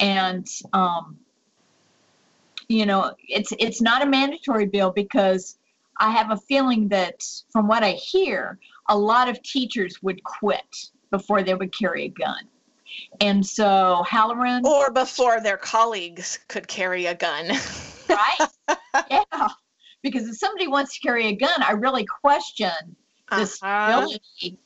And 0.00 0.46
um, 0.72 1.18
you 2.68 2.86
know, 2.86 3.14
it's 3.28 3.52
it's 3.58 3.80
not 3.82 4.02
a 4.02 4.06
mandatory 4.06 4.66
bill 4.66 4.90
because 4.90 5.58
I 5.98 6.10
have 6.10 6.30
a 6.30 6.36
feeling 6.36 6.88
that 6.88 7.22
from 7.52 7.68
what 7.68 7.82
I 7.84 7.92
hear, 7.92 8.58
a 8.88 8.96
lot 8.96 9.28
of 9.28 9.42
teachers 9.42 10.02
would 10.02 10.22
quit 10.24 10.88
before 11.10 11.42
they 11.42 11.54
would 11.54 11.76
carry 11.76 12.04
a 12.04 12.08
gun. 12.08 12.44
And 13.20 13.44
so 13.44 14.04
Halloran, 14.08 14.64
Or 14.66 14.90
before 14.90 15.40
their 15.40 15.56
colleagues 15.56 16.38
could 16.48 16.66
carry 16.68 17.06
a 17.06 17.14
gun. 17.14 17.48
right? 18.08 18.48
yeah. 19.10 19.48
Because 20.02 20.28
if 20.28 20.36
somebody 20.36 20.66
wants 20.68 20.94
to 20.94 21.00
carry 21.00 21.26
a 21.26 21.32
gun, 21.36 21.62
I 21.62 21.72
really 21.72 22.04
question 22.04 22.70
the 23.36 23.66
Uh-huh. 23.66 24.08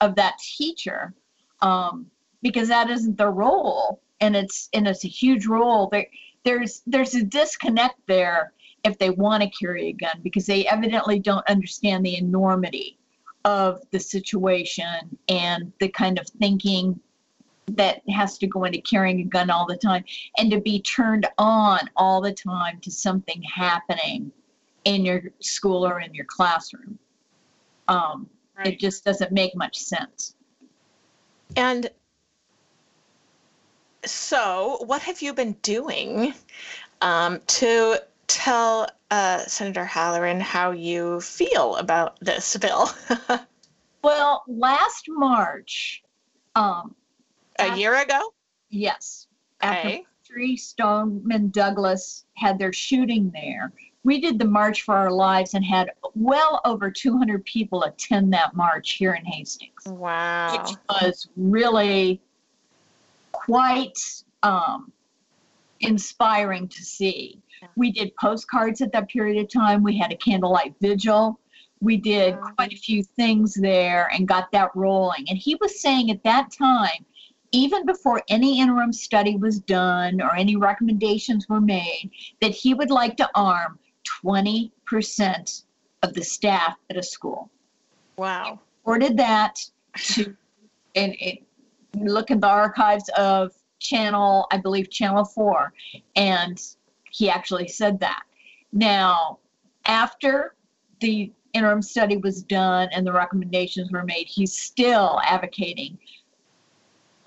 of 0.00 0.14
that 0.16 0.38
teacher 0.38 1.14
um, 1.60 2.06
because 2.42 2.68
that 2.68 2.90
isn't 2.90 3.16
their 3.16 3.30
role 3.30 4.00
and 4.20 4.36
it's 4.36 4.68
and 4.74 4.86
it's 4.86 5.04
a 5.04 5.08
huge 5.08 5.46
role 5.46 5.88
there 5.90 6.06
there's 6.44 6.82
there's 6.86 7.14
a 7.14 7.22
disconnect 7.22 7.96
there 8.06 8.52
if 8.84 8.98
they 8.98 9.10
want 9.10 9.42
to 9.42 9.50
carry 9.50 9.88
a 9.88 9.92
gun 9.92 10.20
because 10.22 10.46
they 10.46 10.66
evidently 10.66 11.18
don't 11.18 11.48
understand 11.48 12.04
the 12.04 12.16
enormity 12.16 12.98
of 13.44 13.82
the 13.90 13.98
situation 13.98 15.16
and 15.28 15.72
the 15.80 15.88
kind 15.88 16.18
of 16.18 16.26
thinking 16.40 16.98
that 17.66 18.00
has 18.08 18.38
to 18.38 18.46
go 18.46 18.64
into 18.64 18.80
carrying 18.80 19.20
a 19.20 19.24
gun 19.24 19.50
all 19.50 19.66
the 19.66 19.76
time 19.76 20.04
and 20.38 20.50
to 20.50 20.60
be 20.60 20.80
turned 20.80 21.26
on 21.38 21.80
all 21.96 22.20
the 22.20 22.32
time 22.32 22.80
to 22.80 22.90
something 22.90 23.42
happening 23.42 24.32
in 24.84 25.04
your 25.04 25.22
school 25.40 25.86
or 25.86 26.00
in 26.00 26.14
your 26.14 26.24
classroom 26.26 26.98
um, 27.88 28.28
Right. 28.58 28.74
it 28.74 28.80
just 28.80 29.04
doesn't 29.04 29.30
make 29.30 29.54
much 29.54 29.78
sense. 29.78 30.34
And 31.56 31.88
so, 34.04 34.82
what 34.86 35.00
have 35.02 35.22
you 35.22 35.32
been 35.32 35.52
doing 35.62 36.34
um, 37.00 37.40
to 37.46 38.02
tell 38.26 38.88
uh, 39.10 39.38
Senator 39.46 39.84
Halloran 39.84 40.40
how 40.40 40.72
you 40.72 41.20
feel 41.20 41.76
about 41.76 42.18
this 42.20 42.56
bill? 42.56 42.90
Well, 44.00 44.44
last 44.46 45.06
March, 45.08 46.04
um, 46.54 46.94
a 47.58 47.76
year 47.76 48.00
ago? 48.00 48.32
yes, 48.70 49.26
after 49.60 49.88
Okay. 49.88 50.06
three 50.24 50.56
Stoneman 50.56 51.50
Douglas 51.50 52.24
had 52.34 52.60
their 52.60 52.72
shooting 52.72 53.30
there, 53.32 53.72
we 54.04 54.20
did 54.20 54.38
the 54.38 54.44
March 54.44 54.82
for 54.82 54.94
Our 54.96 55.10
Lives 55.10 55.54
and 55.54 55.64
had 55.64 55.90
well 56.14 56.60
over 56.64 56.90
200 56.90 57.44
people 57.44 57.82
attend 57.82 58.32
that 58.32 58.54
march 58.54 58.92
here 58.92 59.14
in 59.14 59.24
Hastings, 59.24 59.84
Wow. 59.86 60.52
which 60.52 60.76
was 60.88 61.28
really 61.36 62.20
quite 63.32 63.98
um, 64.42 64.92
inspiring 65.80 66.68
to 66.68 66.82
see. 66.82 67.40
We 67.76 67.90
did 67.90 68.14
postcards 68.16 68.80
at 68.80 68.92
that 68.92 69.08
period 69.08 69.42
of 69.42 69.50
time. 69.52 69.82
We 69.82 69.98
had 69.98 70.12
a 70.12 70.16
candlelight 70.16 70.74
vigil. 70.80 71.40
We 71.80 71.96
did 71.96 72.36
Wow. 72.36 72.52
quite 72.56 72.72
a 72.72 72.76
few 72.76 73.02
things 73.02 73.54
there 73.54 74.08
and 74.12 74.26
got 74.28 74.50
that 74.52 74.70
rolling. 74.74 75.26
And 75.28 75.36
he 75.38 75.56
was 75.56 75.80
saying 75.80 76.10
at 76.10 76.22
that 76.24 76.50
time, 76.52 77.04
even 77.50 77.84
before 77.86 78.22
any 78.28 78.60
interim 78.60 78.92
study 78.92 79.36
was 79.36 79.58
done 79.60 80.20
or 80.20 80.34
any 80.36 80.54
recommendations 80.56 81.48
were 81.48 81.60
made, 81.60 82.10
that 82.40 82.50
he 82.52 82.74
would 82.74 82.90
like 82.90 83.16
to 83.16 83.30
arm 83.34 83.78
20% 84.24 85.62
of 86.02 86.14
the 86.14 86.22
staff 86.22 86.76
at 86.90 86.96
a 86.96 87.02
school. 87.02 87.50
Wow. 88.16 88.60
Ordered 88.84 89.16
that 89.16 89.58
to, 89.96 90.36
and 90.94 91.14
it, 91.18 91.42
look 91.96 92.30
at 92.30 92.40
the 92.40 92.46
archives 92.48 93.08
of 93.16 93.52
channel, 93.78 94.46
I 94.50 94.58
believe, 94.58 94.90
channel 94.90 95.24
four, 95.24 95.72
and 96.16 96.60
he 97.10 97.30
actually 97.30 97.68
said 97.68 98.00
that. 98.00 98.22
Now, 98.72 99.38
after 99.86 100.54
the 101.00 101.32
interim 101.54 101.82
study 101.82 102.16
was 102.18 102.42
done 102.42 102.88
and 102.92 103.06
the 103.06 103.12
recommendations 103.12 103.90
were 103.90 104.04
made, 104.04 104.26
he's 104.26 104.56
still 104.56 105.20
advocating 105.24 105.98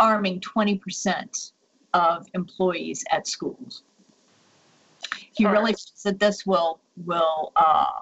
arming 0.01 0.39
20% 0.39 1.51
of 1.93 2.27
employees 2.33 3.03
at 3.11 3.27
schools. 3.27 3.83
He 5.33 5.43
Sure. 5.43 5.51
really 5.51 5.73
thinks 5.73 6.03
that 6.03 6.19
this 6.19 6.45
will 6.45 6.79
will 7.05 7.51
uh, 7.55 8.01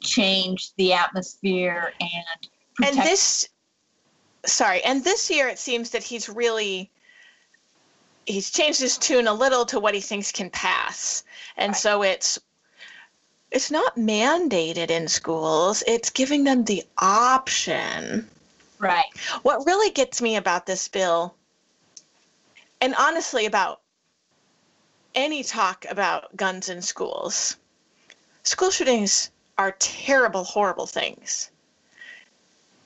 change 0.00 0.72
the 0.76 0.92
atmosphere 0.92 1.94
and 2.00 2.48
protect. 2.74 2.96
And 2.96 3.06
this, 3.06 3.48
sorry, 4.44 4.82
and 4.82 5.04
this 5.04 5.30
year 5.30 5.48
it 5.48 5.58
seems 5.58 5.90
that 5.90 6.02
he's 6.02 6.28
really, 6.28 6.90
he's 8.26 8.50
changed 8.50 8.80
his 8.80 8.98
tune 8.98 9.28
a 9.28 9.32
little 9.32 9.64
to 9.66 9.78
what 9.78 9.94
he 9.94 10.00
thinks 10.00 10.32
can 10.32 10.50
pass. 10.50 11.22
And 11.56 11.70
Right. 11.70 11.76
so 11.76 12.02
it's, 12.02 12.38
it's 13.52 13.70
not 13.70 13.96
mandated 13.96 14.90
in 14.90 15.06
schools, 15.06 15.84
it's 15.86 16.10
giving 16.10 16.42
them 16.42 16.64
the 16.64 16.82
option. 16.98 18.28
right. 18.78 19.04
What 19.42 19.64
really 19.66 19.90
gets 19.90 20.20
me 20.20 20.36
about 20.36 20.66
this 20.66 20.88
bill, 20.88 21.34
and 22.80 22.94
honestly 22.98 23.46
about 23.46 23.81
any 25.14 25.42
talk 25.42 25.84
about 25.88 26.36
guns 26.36 26.68
in 26.68 26.82
schools, 26.82 27.56
school 28.42 28.70
shootings 28.70 29.30
are 29.58 29.76
terrible, 29.78 30.44
horrible 30.44 30.86
things. 30.86 31.50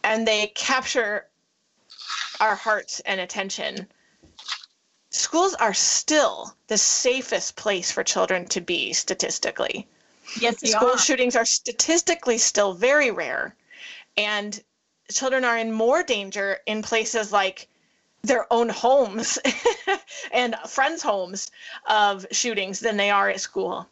And 0.04 0.26
they 0.26 0.49
capture 0.49 1.26
our 2.40 2.54
hearts 2.54 3.00
and 3.00 3.21
attention. 3.21 3.88
Schools 5.11 5.54
are 5.54 5.75
still 5.75 6.54
the 6.68 6.78
safest 6.78 7.56
place 7.56 7.90
for 7.90 8.04
children 8.04 8.47
to 8.49 8.61
be 8.61 8.92
statistically 8.92 9.87
Yes, 10.40 10.59
school 10.71 10.90
are. 10.90 10.99
shootings 10.99 11.37
are 11.37 11.45
statistically 11.45 12.38
still 12.38 12.75
very 12.75 13.11
rare 13.11 13.54
and 14.16 14.62
children 15.11 15.45
are 15.45 15.56
in 15.56 15.73
more 15.73 16.02
danger 16.02 16.59
in 16.66 16.83
places 16.83 17.33
like 17.33 17.68
their 18.26 18.50
own 18.52 18.68
homes 18.68 19.38
and 20.33 20.54
friends 20.68 21.02
homes 21.02 21.50
of 21.88 22.26
shootings 22.30 22.80
than 22.80 22.97
they 22.97 23.11
are 23.11 23.28
at 23.28 23.40
school 23.40 23.88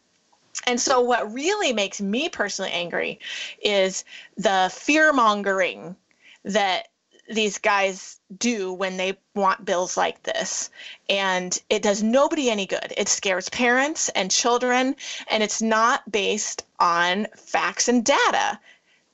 and 0.67 0.79
so 0.79 1.01
what 1.01 1.33
really 1.33 1.73
makes 1.73 2.01
me 2.01 2.29
personally 2.29 2.71
angry 2.71 3.19
is 3.61 4.03
the 4.37 4.71
fear 4.73 5.13
mongering 5.13 5.95
that 6.43 6.87
these 7.29 7.57
guys 7.57 8.19
do 8.37 8.71
when 8.73 8.97
they 8.97 9.17
want 9.33 9.65
bills 9.65 9.97
like 9.97 10.21
this. 10.23 10.69
And 11.09 11.57
it 11.69 11.81
does 11.81 12.03
nobody 12.03 12.49
any 12.49 12.65
good. 12.65 12.93
It 12.97 13.09
scares 13.09 13.49
parents 13.49 14.09
and 14.09 14.29
children, 14.29 14.95
and 15.27 15.41
it's 15.41 15.61
not 15.61 16.09
based 16.11 16.63
on 16.79 17.27
facts 17.35 17.87
and 17.87 18.05
data. 18.05 18.59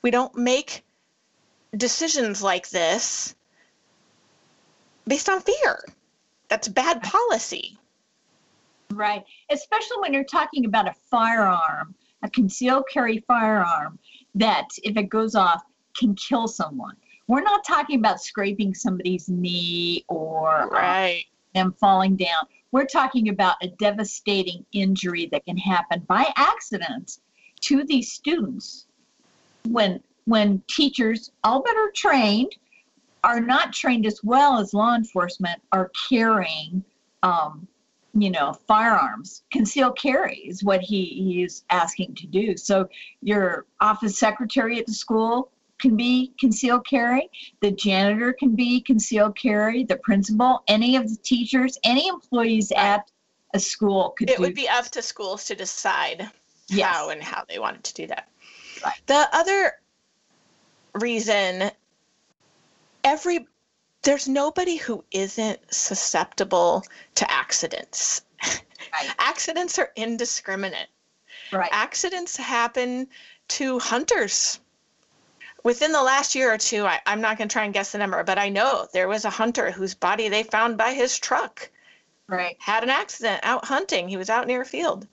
We 0.02 0.12
don't 0.12 0.36
make 0.36 0.84
decisions 1.76 2.44
like 2.44 2.70
this 2.70 3.34
based 5.12 5.28
on 5.28 5.42
fear. 5.42 5.84
That's 6.48 6.70
bad 6.70 7.04
policy. 7.04 7.78
Right. 8.94 9.26
Especially 9.50 9.98
when 10.00 10.14
you're 10.14 10.24
talking 10.24 10.64
about 10.64 10.88
a 10.88 10.94
firearm, 11.10 11.94
a 12.24 12.30
concealed 12.30 12.86
carry 12.90 13.18
firearm 13.28 14.00
that, 14.36 14.70
if 14.84 14.96
it 14.96 15.10
goes 15.10 15.36
off, 15.36 15.64
can 16.00 16.16
kill 16.16 16.48
someone. 16.48 16.96
We're 17.28 17.42
not 17.42 17.66
talking 17.66 18.00
about 18.00 18.22
scraping 18.22 18.74
somebody's 18.74 19.28
knee 19.28 20.06
or 20.08 20.50
uh, 20.50 20.68
Right. 20.68 21.26
them 21.54 21.74
falling 21.74 22.16
down. 22.16 22.46
We're 22.72 22.86
talking 22.86 23.28
about 23.28 23.58
a 23.62 23.68
devastating 23.68 24.66
injury 24.72 25.28
that 25.34 25.44
can 25.44 25.58
happen 25.58 26.06
by 26.08 26.32
accident 26.38 27.20
to 27.64 27.84
these 27.84 28.14
students 28.14 28.88
when 29.68 30.02
when 30.24 30.64
teachers, 30.68 31.32
all 31.44 31.62
that 31.64 31.76
are 31.76 31.92
trained, 31.94 32.56
are 33.24 33.40
not 33.40 33.74
trained 33.74 34.06
as 34.06 34.20
well 34.24 34.60
as 34.60 34.74
law 34.74 34.96
enforcement, 34.96 35.62
are 35.72 35.92
carrying, 36.10 36.84
um, 37.24 37.68
you 38.14 38.30
know, 38.32 38.54
firearms. 38.68 39.44
Concealed 39.52 39.98
carry 39.98 40.38
is 40.38 40.64
what 40.64 40.82
he, 40.82 41.06
he 41.06 41.44
is 41.44 41.64
asking 41.70 42.16
to 42.16 42.28
do. 42.28 42.58
So 42.58 42.90
your 43.22 43.66
office 43.80 44.18
secretary 44.18 44.80
at 44.80 44.88
the 44.88 44.94
school 44.94 45.52
can 45.80 45.96
be 45.96 46.34
concealed 46.40 46.86
carry. 46.88 47.30
The 47.62 47.72
janitor 47.72 48.34
can 48.34 48.56
be 48.56 48.82
concealed 48.82 49.36
carry. 49.38 49.84
The 49.84 49.98
principal, 49.98 50.64
any 50.68 50.96
of 50.96 51.10
the 51.10 51.18
teachers, 51.24 51.78
any 51.84 52.08
employees 52.08 52.72
at 52.76 53.10
a 53.54 53.60
school 53.60 54.12
could 54.18 54.30
It 54.30 54.38
do. 54.38 54.44
would 54.44 54.56
be 54.56 54.68
up 54.70 54.86
to 54.86 55.02
schools 55.02 55.46
to 55.46 55.56
decide 55.56 56.30
Yes. 56.70 56.88
how 56.88 57.10
and 57.10 57.22
how 57.22 57.44
they 57.50 57.60
wanted 57.60 57.84
to 57.84 57.94
do 57.94 58.08
that. 58.08 58.30
Right. 58.84 58.94
The 59.08 59.28
other 59.34 59.74
reason 60.96 61.72
every 63.04 63.48
there's 64.04 64.28
nobody 64.28 64.78
who 64.78 65.04
isn't 65.12 65.60
susceptible 65.72 66.84
to 67.16 67.32
accidents. 67.32 68.24
Right. 68.44 69.10
Accidents 69.20 69.78
are 69.78 69.92
indiscriminate. 69.96 70.88
right. 71.54 71.70
Accidents 71.72 72.36
happen 72.36 73.08
to 73.50 73.78
hunters. 73.78 74.60
Within 75.64 75.92
the 75.92 76.02
last 76.02 76.34
year 76.34 76.52
or 76.52 76.58
two, 76.58 76.86
I, 76.88 77.00
I'm 77.06 77.22
not 77.22 77.38
going 77.38 77.48
to 77.48 77.54
try 77.54 77.64
and 77.66 77.74
guess 77.74 77.92
the 77.92 78.00
number, 78.00 78.24
but 78.24 78.40
I 78.40 78.50
know 78.50 78.88
there 78.92 79.08
was 79.08 79.26
a 79.26 79.30
hunter 79.30 79.70
whose 79.70 79.94
body 79.94 80.28
they 80.30 80.42
found 80.44 80.78
by 80.78 80.94
his 80.94 81.20
truck 81.20 81.70
Right. 82.28 82.56
had 82.60 82.82
an 82.84 82.90
accident 82.90 83.42
out 83.44 83.66
hunting. 83.66 84.10
He 84.10 84.18
was 84.18 84.30
out 84.32 84.48
near 84.48 84.62
a 84.62 84.66
field. 84.66 85.06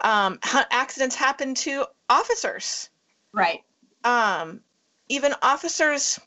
Um, 0.00 0.38
hu- 0.42 0.60
accidents 0.70 1.14
happen 1.16 1.54
to 1.56 1.84
officers. 2.08 2.88
Right. 3.32 3.62
Um, 4.04 4.60
even 5.08 5.34
officers, 5.42 6.18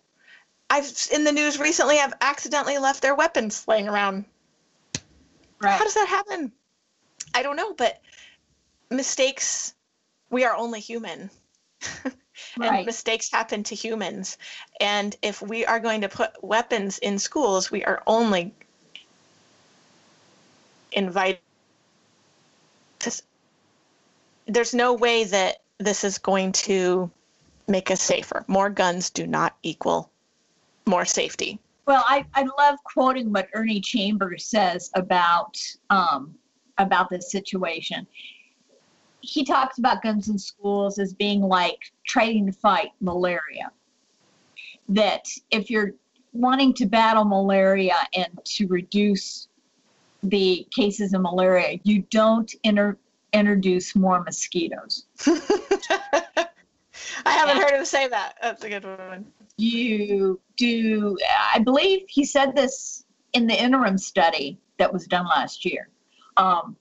I've 0.70 0.92
in 1.12 1.24
the 1.24 1.32
news 1.32 1.60
recently 1.60 1.98
have 1.98 2.14
accidentally 2.22 2.78
left 2.78 3.02
their 3.02 3.16
weapons 3.16 3.68
laying 3.68 3.88
around. 3.88 4.26
Right. 5.62 5.78
How 5.78 5.84
does 5.84 5.96
that 5.96 6.08
happen? 6.08 6.52
I 7.34 7.44
don't 7.44 7.56
know, 7.56 7.74
but 7.74 8.02
mistakes. 8.90 9.74
We 10.30 10.46
are 10.46 10.56
only 10.56 10.80
human. 10.80 11.30
Right. 12.58 12.78
and 12.78 12.86
mistakes 12.86 13.30
happen 13.32 13.64
to 13.64 13.76
humans. 13.76 14.38
And 14.80 15.16
if 15.22 15.42
we 15.42 15.66
are 15.66 15.80
going 15.80 16.02
to 16.02 16.10
put 16.10 16.42
weapons 16.44 16.98
in 16.98 17.20
schools, 17.20 17.70
we 17.70 17.84
are 17.84 18.02
only 18.08 18.54
invited. 20.92 21.40
There's 24.48 24.74
no 24.74 24.94
way 24.94 25.26
that 25.26 25.62
this 25.78 26.04
is 26.04 26.18
going 26.18 26.54
to 26.54 27.12
make 27.68 27.92
us 27.92 28.02
safer. 28.02 28.46
More 28.48 28.70
guns 28.70 29.10
do 29.10 29.28
not 29.28 29.56
equal 29.62 30.10
more 30.90 31.06
safety. 31.06 31.60
Well, 31.86 32.04
I, 32.08 32.26
I 32.34 32.48
love 32.58 32.78
quoting 32.84 33.32
what 33.32 33.48
Ernie 33.54 33.80
Chambers 33.80 34.46
says 34.46 34.92
about 34.96 35.58
um, 35.90 36.36
about 36.78 37.10
this 37.10 37.32
situation. 37.32 38.06
He 39.22 39.44
talks 39.44 39.80
about 39.80 40.02
guns 40.02 40.30
in 40.30 40.38
schools 40.38 40.98
as 40.98 41.14
being 41.14 41.42
like 41.42 41.80
trying 42.08 42.46
to 42.46 42.52
fight 42.52 42.92
malaria. 43.02 43.72
That 44.88 45.26
if 45.52 45.70
you're 45.70 45.94
wanting 46.34 46.74
to 46.76 46.86
battle 46.86 47.26
malaria 47.26 47.98
and 48.16 48.40
to 48.46 48.68
reduce 48.68 49.48
the 50.24 50.68
cases 50.76 51.14
of 51.14 51.22
malaria, 51.22 51.80
you 51.84 52.04
don't 52.10 52.54
inter- 52.64 52.98
introduce 53.34 53.96
more 53.96 54.24
mosquitoes. 54.24 55.06
I 57.26 57.32
haven't 57.32 57.58
heard 57.58 57.74
him 57.74 57.86
say 57.86 58.08
that. 58.08 58.36
That's 58.42 58.64
a 58.64 58.70
good 58.70 58.86
one. 58.86 59.26
you 59.58 60.40
do 60.58 61.18
i 61.54 61.60
believe 61.60 62.02
he 62.08 62.24
said 62.24 62.56
this 62.56 63.04
in 63.34 63.46
the 63.48 63.62
interim 63.62 63.98
study 63.98 64.58
that 64.78 64.92
was 64.92 65.06
done 65.08 65.26
last 65.26 65.66
year 65.66 65.90
um, 66.38 66.76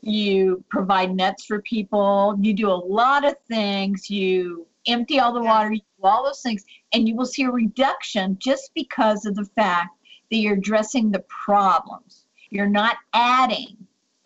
you 0.00 0.62
provide 0.70 1.14
nets 1.14 1.44
for 1.44 1.60
people 1.62 2.36
you 2.40 2.54
do 2.54 2.68
a 2.70 2.72
lot 3.00 3.24
of 3.26 3.34
things 3.48 4.08
you 4.08 4.66
empty 4.86 5.18
all 5.20 5.32
the 5.34 5.42
Yeah. 5.42 5.48
water 5.50 5.72
you 5.72 5.80
do 5.80 6.06
all 6.06 6.24
those 6.24 6.40
things 6.40 6.64
and 6.92 7.06
you 7.08 7.14
will 7.16 7.26
see 7.26 7.42
a 7.44 7.50
reduction 7.50 8.36
just 8.40 8.70
because 8.74 9.26
of 9.26 9.34
the 9.34 9.44
fact 9.56 9.90
that 10.30 10.36
you're 10.38 10.54
addressing 10.54 11.10
the 11.10 11.24
problems 11.44 12.24
you're 12.50 12.66
not 12.68 12.96
adding 13.12 13.76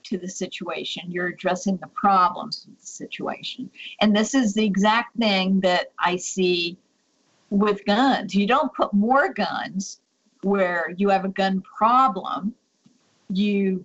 to 0.04 0.18
the 0.18 0.28
situation 0.28 1.10
you're 1.10 1.28
addressing 1.28 1.76
the 1.78 1.86
problems 1.88 2.66
of 2.68 2.78
the 2.80 2.86
situation 2.86 3.70
and 4.00 4.14
this 4.14 4.34
is 4.34 4.54
the 4.54 4.64
exact 4.64 5.16
thing 5.16 5.60
that 5.60 5.92
i 5.98 6.16
see 6.16 6.76
with 7.52 7.84
guns. 7.84 8.34
You 8.34 8.46
don't 8.46 8.72
put 8.74 8.92
more 8.94 9.32
guns 9.32 10.00
where 10.42 10.94
you 10.96 11.10
have 11.10 11.24
a 11.24 11.28
gun 11.28 11.60
problem. 11.60 12.54
You 13.28 13.84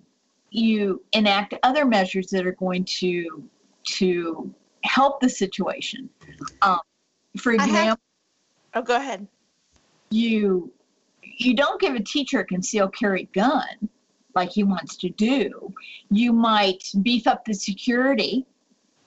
you 0.50 1.04
enact 1.12 1.54
other 1.62 1.84
measures 1.84 2.28
that 2.28 2.46
are 2.46 2.52
going 2.52 2.84
to 2.86 3.48
to 3.84 4.52
help 4.84 5.20
the 5.20 5.28
situation. 5.28 6.08
Um, 6.62 6.80
for 7.36 7.52
example, 7.52 8.02
Oh, 8.74 8.82
go 8.82 8.96
ahead. 8.96 9.26
you 10.10 10.72
you 11.22 11.54
don't 11.54 11.80
give 11.80 11.94
a 11.94 12.02
teacher 12.02 12.40
a 12.40 12.44
concealed 12.44 12.94
carry 12.94 13.28
gun 13.34 13.88
like 14.34 14.50
he 14.50 14.64
wants 14.64 14.96
to 14.96 15.10
do. 15.10 15.72
You 16.10 16.32
might 16.32 16.82
beef 17.02 17.26
up 17.26 17.44
the 17.44 17.54
security 17.54 18.46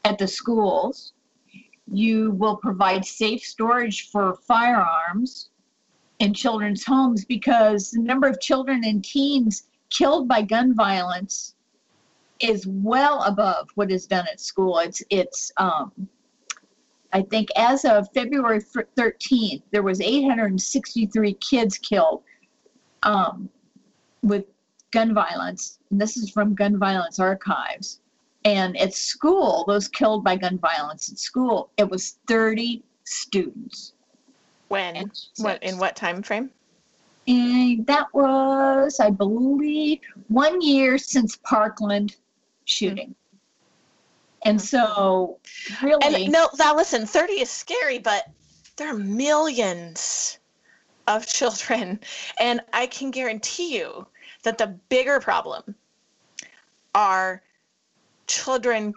at 0.04 0.18
the 0.18 0.28
schools. 0.28 1.14
You 1.92 2.32
will 2.32 2.58
provide 2.58 3.06
safe 3.06 3.44
storage 3.44 4.10
for 4.10 4.36
firearms 4.48 5.50
in 6.20 6.34
children's 6.34 6.86
homes 6.86 7.26
because 7.26 7.92
the 7.92 8.02
number 8.02 8.28
of 8.28 8.40
children 8.40 8.84
and 8.86 9.04
teens 9.04 9.64
killed 9.90 10.28
by 10.28 10.42
gun 10.42 10.76
violence 10.76 11.56
is 12.40 12.66
well 12.68 13.24
above 13.24 13.70
what 13.76 13.92
is 13.92 14.08
done 14.08 14.26
at 14.32 14.40
school. 14.40 14.80
It's 14.80 15.04
it's 15.10 15.52
um, 15.58 15.92
I 17.14 17.22
think 17.24 17.50
as 17.56 17.86
of 17.86 18.08
February 18.14 18.62
13th, 18.62 19.64
there 19.72 19.84
was 19.84 20.00
863 20.00 21.34
kids 21.36 21.78
killed 21.78 22.24
um, 23.04 23.50
with 24.24 24.46
gun 24.92 25.14
violence. 25.14 25.80
And 25.90 26.00
this 26.00 26.18
is 26.18 26.30
from 26.30 26.56
Gun 26.56 26.78
Violence 26.78 27.20
Archives. 27.20 28.00
And 28.44 28.78
at 28.78 28.94
school, 28.94 29.66
those 29.68 29.88
killed 29.88 30.24
by 30.24 30.36
gun 30.36 30.58
violence 30.58 31.12
at 31.12 31.20
school, 31.20 31.70
it 31.78 31.90
was 31.90 32.18
30 32.28 32.84
students. 33.04 33.94
When? 34.68 35.12
What 35.38 35.62
in 35.64 35.78
what 35.78 35.96
time 35.96 36.24
frame? 36.24 36.50
And 37.28 37.86
that 37.86 38.08
was, 38.14 39.00
I 39.00 39.10
believe, 39.12 40.00
one 40.30 40.62
year 40.62 40.98
since 40.98 41.36
Parkland 41.38 42.16
shooting. 42.66 43.16
And 44.44 44.60
so, 44.60 45.38
really, 45.84 46.24
And 46.24 46.32
no, 46.32 46.50
now 46.58 46.76
listen, 46.76 47.06
30 47.06 47.34
is 47.34 47.52
scary, 47.52 48.00
but 48.00 48.24
there 48.76 48.90
are 48.90 48.98
millions 48.98 50.40
of 51.08 51.28
children. 51.28 52.00
And 52.40 52.62
I 52.74 52.88
can 52.88 53.12
guarantee 53.12 53.78
you 53.78 54.08
that 54.44 54.58
the 54.58 54.68
bigger 54.68 55.20
problem 55.20 55.76
are 56.94 57.42
children 58.28 58.94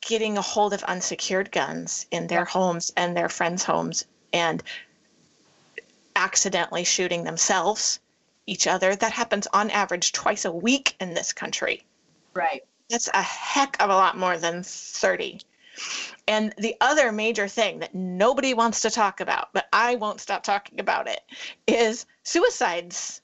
getting 0.00 0.38
a 0.38 0.42
hold 0.42 0.72
of 0.72 0.82
unsecured 0.84 1.50
guns 1.50 2.06
in 2.10 2.26
their 2.26 2.44
homes 2.44 2.92
and 2.96 3.16
their 3.16 3.28
friends' 3.28 3.64
homes 3.64 4.04
and 4.32 4.62
accidentally 6.14 6.84
shooting 6.84 7.24
themselves, 7.24 8.00
each 8.46 8.66
other. 8.66 8.94
That 8.94 9.12
happens 9.12 9.46
on 9.52 9.70
average 9.70 10.12
twice 10.12 10.44
a 10.44 10.52
week 10.52 10.96
in 11.00 11.14
this 11.14 11.32
country. 11.32 11.84
right, 12.34 12.62
That's 12.88 13.08
a 13.12 13.22
heck 13.22 13.80
of 13.82 13.90
a 13.90 13.94
lot 13.94 14.16
more 14.16 14.38
than 14.38 14.62
30. 14.62 15.40
And 16.28 16.54
the 16.56 16.74
other 16.80 17.12
major 17.12 17.48
thing 17.48 17.80
that 17.80 17.94
nobody 17.94 18.54
wants 18.54 18.80
to 18.82 18.90
talk 18.90 19.20
about, 19.20 19.48
but 19.52 19.66
I 19.72 19.96
won't 19.96 20.20
stop 20.20 20.42
talking 20.42 20.80
about 20.80 21.08
it, 21.08 21.20
is 21.66 22.06
suicides. 22.22 23.20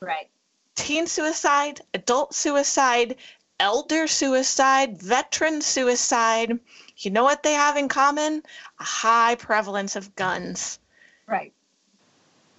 right, 0.00 0.28
Teen 0.74 1.06
suicide, 1.06 1.80
adult 1.94 2.34
suicide, 2.34 3.16
elder 3.58 4.06
suicide, 4.06 5.00
veteran 5.00 5.60
suicide. 5.60 6.58
You 6.96 7.10
know 7.10 7.24
what 7.24 7.42
they 7.42 7.52
have 7.52 7.76
in 7.76 7.88
common? 7.88 8.42
A 8.78 8.84
high 8.84 9.34
prevalence 9.34 9.96
of 9.96 10.14
guns. 10.16 10.78
Right. 11.26 11.52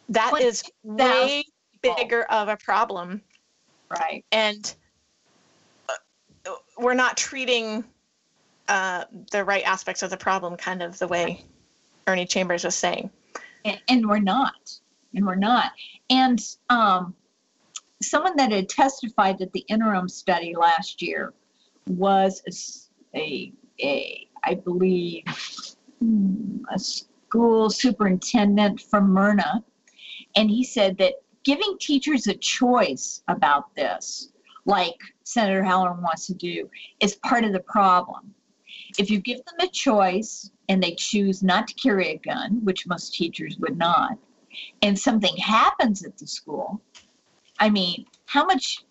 That 0.10 0.34
is 0.42 0.64
way 0.84 1.46
people. 1.82 1.96
bigger 1.96 2.24
of 2.24 2.50
a 2.50 2.58
problem. 2.58 3.22
Right. 3.90 4.26
And 4.32 4.74
uh, 5.90 6.54
we're 6.78 6.94
not 6.94 7.18
treating 7.18 7.84
uh, 8.68 9.06
the 9.32 9.44
right 9.44 9.64
aspects 9.64 10.04
of 10.04 10.10
the 10.10 10.18
problem 10.18 10.56
kind 10.58 10.82
of 10.82 11.00
the 11.00 11.08
way 11.08 11.46
Ernie 12.08 12.26
Chambers 12.26 12.64
was 12.64 12.76
saying. 12.76 13.10
and, 13.66 13.80
and 13.90 14.08
we're 14.08 14.20
not 14.20 14.80
and 15.14 15.26
we're 15.26 15.36
not 15.36 15.72
and 16.10 16.56
um, 16.70 17.14
someone 18.02 18.36
that 18.38 18.52
had 18.52 18.70
testified 18.70 19.42
at 19.42 19.52
the 19.54 19.66
interim 19.68 20.08
study 20.10 20.56
last 20.56 21.02
year 21.02 21.34
was 21.88 22.42
a 23.16 23.52
i 24.44 24.54
believe 24.54 25.24
hmm, 26.00 26.58
a 26.74 26.80
school 27.32 27.70
superintendent 27.70 28.82
from 28.82 29.10
merna. 29.10 29.64
And 30.36 30.50
he 30.50 30.66
said 30.66 30.98
that 30.98 31.14
giving 31.44 31.78
teachers 31.80 32.28
a 32.28 32.34
choice 32.34 33.24
about 33.30 33.74
this 33.76 34.34
like 34.66 34.98
senator 35.24 35.64
halloran 35.64 36.02
wants 36.02 36.28
to 36.28 36.34
do 36.34 36.70
is 37.00 37.16
part 37.16 37.46
of 37.46 37.54
the 37.54 37.62
problem. 37.62 38.34
If 38.98 39.10
you 39.10 39.20
give 39.20 39.38
them 39.38 39.68
a 39.68 39.72
choice 39.72 40.52
and 40.68 40.84
they 40.84 40.94
choose 40.96 41.42
not 41.42 41.68
to 41.70 41.74
carry 41.76 42.10
a 42.10 42.18
gun, 42.18 42.60
which 42.64 42.86
most 42.86 43.14
teachers 43.14 43.58
would 43.60 43.78
not, 43.78 44.18
and 44.82 45.00
something 45.00 45.36
happens 45.38 46.04
at 46.04 46.18
the 46.18 46.28
school, 46.28 46.82
I 47.62 47.70
mean, 47.70 48.08
how 48.26 48.44
much 48.44 48.84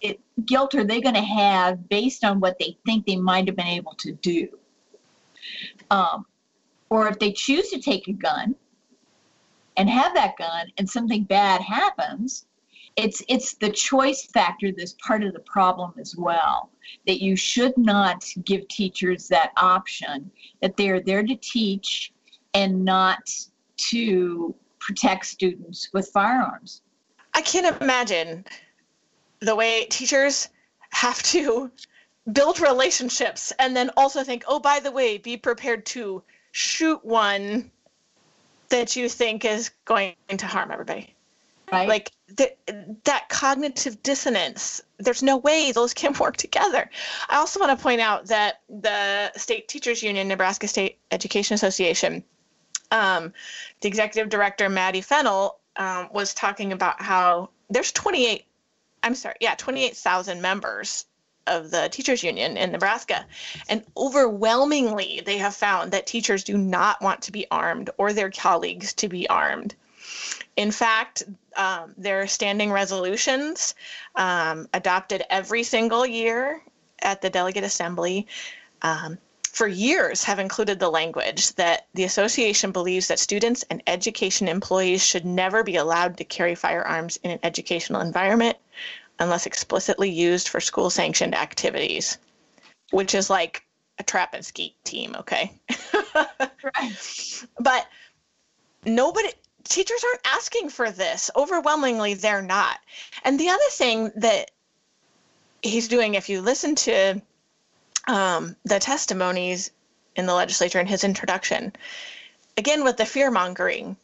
it, 0.00 0.20
guilt 0.44 0.74
are 0.74 0.84
they 0.84 1.00
going 1.00 1.14
to 1.14 1.22
have 1.22 1.88
based 1.88 2.24
on 2.24 2.40
what 2.40 2.58
they 2.58 2.76
think 2.84 3.06
they 3.06 3.16
might 3.16 3.46
have 3.46 3.56
been 3.56 3.68
able 3.68 3.94
to 3.98 4.12
do? 4.12 4.48
Um, 5.92 6.26
or 6.90 7.06
if 7.06 7.20
they 7.20 7.32
choose 7.32 7.70
to 7.70 7.80
take 7.80 8.08
a 8.08 8.12
gun 8.12 8.56
and 9.76 9.88
have 9.88 10.12
that 10.14 10.36
gun 10.36 10.66
and 10.76 10.90
something 10.90 11.22
bad 11.22 11.60
happens, 11.60 12.46
it's 12.96 13.22
it's 13.28 13.54
the 13.54 13.70
choice 13.70 14.26
factor 14.26 14.72
that's 14.72 14.96
part 15.06 15.22
of 15.22 15.32
the 15.32 15.40
problem 15.40 15.92
as 16.00 16.16
well 16.16 16.70
that 17.06 17.22
you 17.22 17.36
should 17.36 17.76
not 17.78 18.24
give 18.44 18.66
teachers 18.66 19.28
that 19.28 19.52
option 19.56 20.28
that 20.60 20.76
they're 20.76 21.00
there 21.00 21.22
to 21.22 21.36
teach 21.36 22.12
and 22.54 22.84
not 22.84 23.30
to 23.76 24.52
protect 24.80 25.24
students 25.24 25.88
with 25.92 26.08
firearms 26.08 26.82
I 27.34 27.42
can't 27.42 27.80
imagine 27.80 28.44
the 29.40 29.56
way 29.56 29.86
teachers 29.86 30.48
have 30.90 31.22
to 31.22 31.70
build 32.32 32.60
relationships 32.60 33.52
and 33.58 33.74
then 33.74 33.90
also 33.96 34.22
think, 34.22 34.44
oh, 34.46 34.60
by 34.60 34.80
the 34.80 34.90
way, 34.90 35.18
be 35.18 35.36
prepared 35.36 35.86
to 35.86 36.22
shoot 36.52 37.04
one 37.04 37.70
that 38.68 38.96
you 38.96 39.08
think 39.08 39.44
is 39.44 39.70
going 39.84 40.14
to 40.36 40.46
harm 40.46 40.70
everybody. 40.70 41.14
right 41.72 41.88
Like 41.88 42.12
th- 42.36 42.56
that 43.04 43.28
cognitive 43.28 44.02
dissonance, 44.02 44.80
there's 44.98 45.22
no 45.22 45.36
way 45.36 45.72
those 45.72 45.94
can 45.94 46.12
work 46.14 46.36
together. 46.36 46.88
I 47.28 47.36
also 47.36 47.60
want 47.60 47.76
to 47.76 47.82
point 47.82 48.00
out 48.00 48.26
that 48.26 48.60
the 48.68 49.32
State 49.36 49.68
Teachers 49.68 50.02
Union, 50.02 50.28
Nebraska 50.28 50.68
State 50.68 50.98
Education 51.10 51.54
Association, 51.54 52.22
um, 52.92 53.32
the 53.80 53.88
executive 53.88 54.28
director, 54.28 54.68
Maddie 54.68 55.00
Fennell, 55.00 55.59
um, 55.80 56.10
was 56.12 56.34
talking 56.34 56.72
about 56.72 57.00
how 57.00 57.48
there's 57.70 57.90
28, 57.90 58.44
I'm 59.02 59.14
sorry, 59.14 59.36
yeah, 59.40 59.54
28,000 59.56 60.40
members 60.42 61.06
of 61.46 61.70
the 61.70 61.88
teachers 61.88 62.22
union 62.22 62.58
in 62.58 62.70
Nebraska. 62.70 63.24
And 63.68 63.82
overwhelmingly, 63.96 65.22
they 65.24 65.38
have 65.38 65.56
found 65.56 65.92
that 65.92 66.06
teachers 66.06 66.44
do 66.44 66.58
not 66.58 67.00
want 67.00 67.22
to 67.22 67.32
be 67.32 67.46
armed 67.50 67.88
or 67.96 68.12
their 68.12 68.30
colleagues 68.30 68.92
to 68.94 69.08
be 69.08 69.26
armed. 69.28 69.74
In 70.56 70.70
fact, 70.70 71.22
um, 71.56 71.94
standing 72.26 72.70
resolutions 72.70 73.74
um, 74.16 74.68
adopted 74.74 75.24
every 75.30 75.62
single 75.62 76.04
year 76.04 76.60
at 77.00 77.22
the 77.22 77.30
delegate 77.30 77.64
assembly 77.64 78.26
um, 78.82 79.16
for 79.52 79.66
years 79.66 80.22
have 80.24 80.38
included 80.38 80.78
the 80.78 80.90
language 80.90 81.52
that 81.54 81.86
the 81.94 82.04
association 82.04 82.70
believes 82.70 83.08
that 83.08 83.18
students 83.18 83.64
and 83.68 83.82
education 83.86 84.46
employees 84.46 85.04
should 85.04 85.24
never 85.24 85.64
be 85.64 85.76
allowed 85.76 86.16
to 86.16 86.24
carry 86.24 86.54
firearms 86.54 87.18
in 87.24 87.32
an 87.32 87.40
educational 87.42 88.00
environment 88.00 88.56
unless 89.18 89.46
explicitly 89.46 90.08
used 90.08 90.48
for 90.48 90.60
school 90.60 90.88
sanctioned 90.88 91.34
activities, 91.34 92.18
which 92.90 93.14
is 93.14 93.28
like 93.28 93.64
a 93.98 94.04
trap 94.04 94.34
and 94.34 94.46
skeet 94.46 94.74
team, 94.84 95.16
okay? 95.18 95.52
right. 96.14 97.44
But 97.58 97.88
nobody 98.84 99.30
teachers 99.64 100.04
aren't 100.04 100.26
asking 100.26 100.70
for 100.70 100.90
this. 100.90 101.28
Overwhelmingly 101.34 102.14
they're 102.14 102.40
not. 102.40 102.78
And 103.24 103.38
the 103.38 103.48
other 103.48 103.70
thing 103.70 104.12
that 104.16 104.52
he's 105.62 105.88
doing 105.88 106.14
if 106.14 106.28
you 106.28 106.40
listen 106.40 106.76
to 106.76 107.20
um, 108.06 108.56
the 108.64 108.78
testimonies 108.78 109.70
in 110.16 110.26
the 110.26 110.34
legislature 110.34 110.80
in 110.80 110.86
his 110.86 111.04
introduction 111.04 111.72
again 112.56 112.84
with 112.84 112.96
the 112.96 113.06
fear 113.06 113.30
mongering 113.30 113.96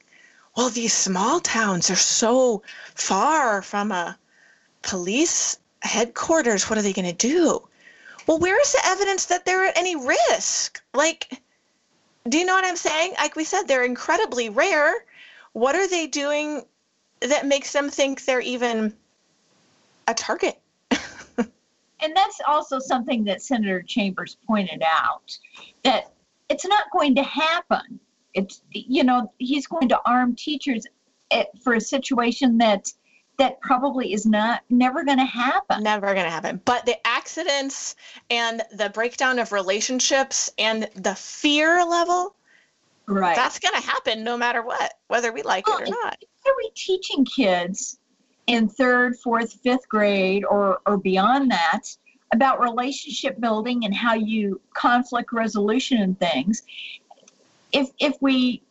well 0.57 0.71
these 0.71 0.93
small 0.93 1.41
towns 1.41 1.91
are 1.91 1.97
so 1.97 2.63
far 2.95 3.63
from 3.63 3.93
a 3.93 4.17
police 4.83 5.59
headquarters 5.81 6.69
what 6.69 6.79
are 6.79 6.83
they 6.83 6.93
going 6.93 7.07
to 7.07 7.29
do 7.29 7.61
well 8.27 8.39
where's 8.39 8.73
the 8.73 8.87
evidence 8.87 9.27
that 9.27 9.45
they're 9.45 9.67
at 9.67 9.77
any 9.77 9.97
risk 9.97 10.83
like 10.95 11.41
do 12.29 12.39
you 12.39 12.45
know 12.45 12.55
what 12.55 12.65
I'm 12.65 12.77
saying? 12.77 13.15
Like 13.19 13.37
we 13.37 13.45
said, 13.45 13.65
they're 13.65 13.85
incredibly 13.85 14.49
rare. 14.49 14.95
What 15.53 15.77
are 15.77 15.89
they 15.89 16.07
doing 16.07 16.65
that 17.21 17.47
makes 17.47 17.73
them 17.73 17.89
think 17.89 18.25
they're 18.25 18.41
even 18.41 18.95
a 20.09 20.15
target? 20.15 20.61
And 22.01 22.15
that's 22.15 22.41
also 22.47 22.79
something 22.79 23.25
that 23.25 23.43
senator 23.43 23.83
chambers 23.83 24.37
pointed 24.47 24.83
out 24.85 25.37
that 25.85 26.13
it's 26.49 26.67
not 26.67 26.85
going 26.93 27.15
to 27.15 27.23
happen 27.23 28.01
it's 28.35 28.63
you 28.71 29.03
know 29.03 29.33
he's 29.39 29.67
going 29.67 29.89
to 29.89 29.99
arm 30.07 30.35
teachers 30.35 30.87
at, 31.31 31.49
for 31.63 31.75
a 31.75 31.81
situation 31.81 32.59
that 32.59 32.93
that 33.39 33.61
probably 33.61 34.13
is 34.13 34.25
not 34.27 34.63
never 34.71 35.05
going 35.05 35.19
to 35.19 35.25
happen 35.25 35.83
Never 35.83 36.15
going 36.15 36.25
to 36.25 36.31
happen. 36.31 36.61
But 36.65 36.87
the 36.87 36.97
accidents 37.07 37.97
and 38.31 38.63
the 38.73 38.89
breakdown 38.91 39.39
of 39.39 39.53
relationships 39.53 40.51
and 40.59 40.89
the 40.95 41.15
fear 41.15 41.85
level, 41.85 42.35
right 43.07 43.37
that's 43.37 43.59
going 43.59 43.75
to 43.75 43.87
happen 43.87 44.25
no 44.25 44.37
matter 44.37 44.63
what, 44.63 44.95
whether 45.09 45.33
we 45.33 45.43
like 45.43 45.67
Well, 45.67 45.79
it 45.79 45.89
or 45.89 45.91
not. 46.03 46.17
are 46.47 46.53
we 46.57 46.71
teaching 46.75 47.25
kids 47.25 47.99
in 48.47 48.69
third, 48.69 49.19
fourth, 49.19 49.55
fifth 49.63 49.89
grade 49.89 50.45
or, 50.45 50.81
or 50.87 50.97
beyond 50.97 51.51
that 51.51 51.83
about 52.33 52.61
relationship 52.61 53.41
building 53.41 53.85
and 53.85 53.95
how 53.95 54.15
you 54.15 54.61
conflict 54.75 55.33
resolution 55.33 55.99
and 55.99 56.19
things? 56.19 56.63
If 57.73 57.91
if 57.99 58.17
we 58.21 58.63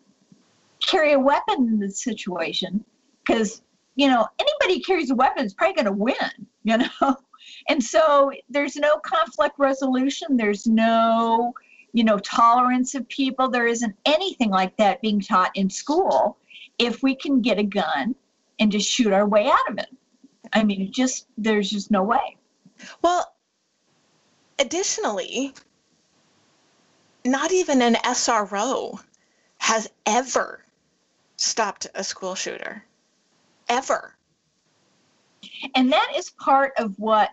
carry 0.86 1.14
a 1.14 1.20
weapon 1.20 1.68
in 1.68 1.80
this 1.80 2.02
situation, 2.02 2.84
because 3.26 3.62
you 3.96 4.08
know 4.08 4.28
anybody 4.40 4.82
carries 4.82 5.12
a 5.12 5.16
weapon 5.16 5.46
is 5.46 5.54
probably 5.54 5.76
going 5.76 5.86
to 5.86 5.92
win, 5.92 6.16
you 6.64 6.78
know, 6.78 7.18
and 7.70 7.84
so 7.84 8.32
there's 8.50 8.76
no 8.76 8.98
conflict 9.00 9.56
resolution. 9.58 10.38
There's 10.38 10.66
no 10.66 11.54
you 11.94 12.04
know 12.04 12.18
tolerance 12.20 12.96
of 12.96 13.08
people. 13.10 13.50
There 13.50 13.68
isn't 13.68 13.96
anything 14.06 14.50
like 14.50 14.76
that 14.78 15.02
being 15.02 15.20
taught 15.20 15.52
in 15.56 15.70
school 15.70 16.38
if 16.80 17.04
we 17.04 17.16
can 17.16 17.42
get 17.42 17.58
a 17.58 17.64
gun 17.64 18.16
and 18.60 18.72
just 18.72 18.90
shoot 18.90 19.14
our 19.14 19.28
way 19.28 19.48
out 19.48 19.70
of 19.70 19.78
it. 19.78 19.90
I 20.54 20.64
mean, 20.64 20.92
just 20.92 21.28
there's 21.38 21.70
just 21.70 21.92
no 21.92 22.04
way. 22.04 22.38
Well, 23.02 23.34
additionally, 24.60 25.54
not 27.26 27.52
even 27.52 27.82
an 27.82 27.96
SRO 27.96 29.00
has 29.58 29.90
ever 30.06 30.64
stopped 31.38 31.88
a 31.96 32.04
school 32.04 32.36
shooter. 32.36 32.84
Ever. 33.68 34.16
And 35.74 35.92
that 35.92 36.14
is 36.16 36.30
part 36.32 36.74
of 36.78 36.98
what 37.00 37.32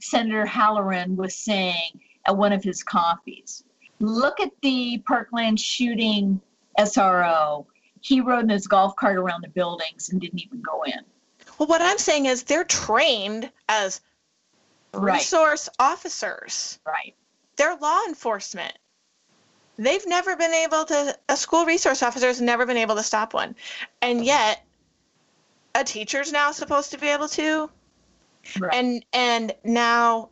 Senator 0.00 0.44
Halloran 0.44 1.16
was 1.16 1.34
saying 1.34 2.00
at 2.26 2.36
one 2.36 2.52
of 2.52 2.62
his 2.62 2.82
coffees. 2.82 3.64
Look 4.00 4.40
at 4.40 4.50
the 4.62 4.98
Parkland 5.06 5.58
shooting 5.58 6.40
SRO. 6.78 7.66
He 8.02 8.20
rode 8.20 8.44
in 8.44 8.48
his 8.50 8.66
golf 8.66 8.94
cart 8.96 9.16
around 9.16 9.42
the 9.42 9.48
buildings 9.48 10.10
and 10.10 10.20
didn't 10.20 10.40
even 10.40 10.60
go 10.60 10.82
in. 10.82 11.00
Well, 11.58 11.68
what 11.68 11.80
I'm 11.80 11.98
saying 11.98 12.26
is 12.26 12.42
they're 12.42 12.64
trained 12.64 13.50
as 13.68 14.00
Right. 14.94 15.14
resource 15.14 15.70
officers. 15.78 16.78
Right. 16.86 17.14
They're 17.56 17.76
law 17.76 18.00
enforcement. 18.06 18.76
They've 19.78 20.06
never 20.06 20.36
been 20.36 20.52
able 20.52 20.84
to, 20.84 21.16
a 21.30 21.36
school 21.36 21.64
resource 21.64 22.02
officer 22.02 22.26
has 22.26 22.40
never 22.40 22.66
been 22.66 22.76
able 22.76 22.96
to 22.96 23.02
stop 23.02 23.32
one. 23.32 23.54
And 24.02 24.24
yet, 24.24 24.64
a 25.74 25.82
teacher's 25.82 26.30
now 26.30 26.52
supposed 26.52 26.90
to 26.90 26.98
be 26.98 27.08
able 27.08 27.28
to. 27.28 27.70
Right. 28.58 28.74
And 28.74 29.04
and 29.12 29.54
now 29.64 30.28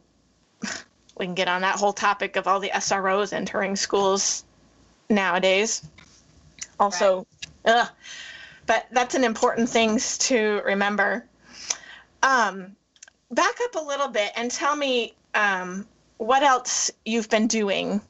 we 1.16 1.24
can 1.24 1.34
get 1.34 1.48
on 1.48 1.62
that 1.62 1.76
whole 1.76 1.92
topic 1.92 2.36
of 2.36 2.46
all 2.46 2.60
the 2.60 2.70
SROs 2.70 3.32
entering 3.32 3.76
schools 3.76 4.44
nowadays. 5.08 5.86
Also, 6.78 7.26
Ugh. 7.64 7.88
But 8.66 8.86
that's 8.92 9.14
an 9.14 9.24
important 9.24 9.68
thing 9.68 9.98
to 9.98 10.62
remember. 10.64 11.26
Um, 12.22 12.76
back 13.30 13.54
up 13.64 13.74
a 13.74 13.84
little 13.84 14.08
bit 14.08 14.32
and 14.36 14.50
tell 14.50 14.76
me 14.76 15.14
um, 15.34 15.86
what 16.18 16.42
else 16.42 16.90
you've 17.04 17.28
been 17.28 17.46
doing 17.46 18.00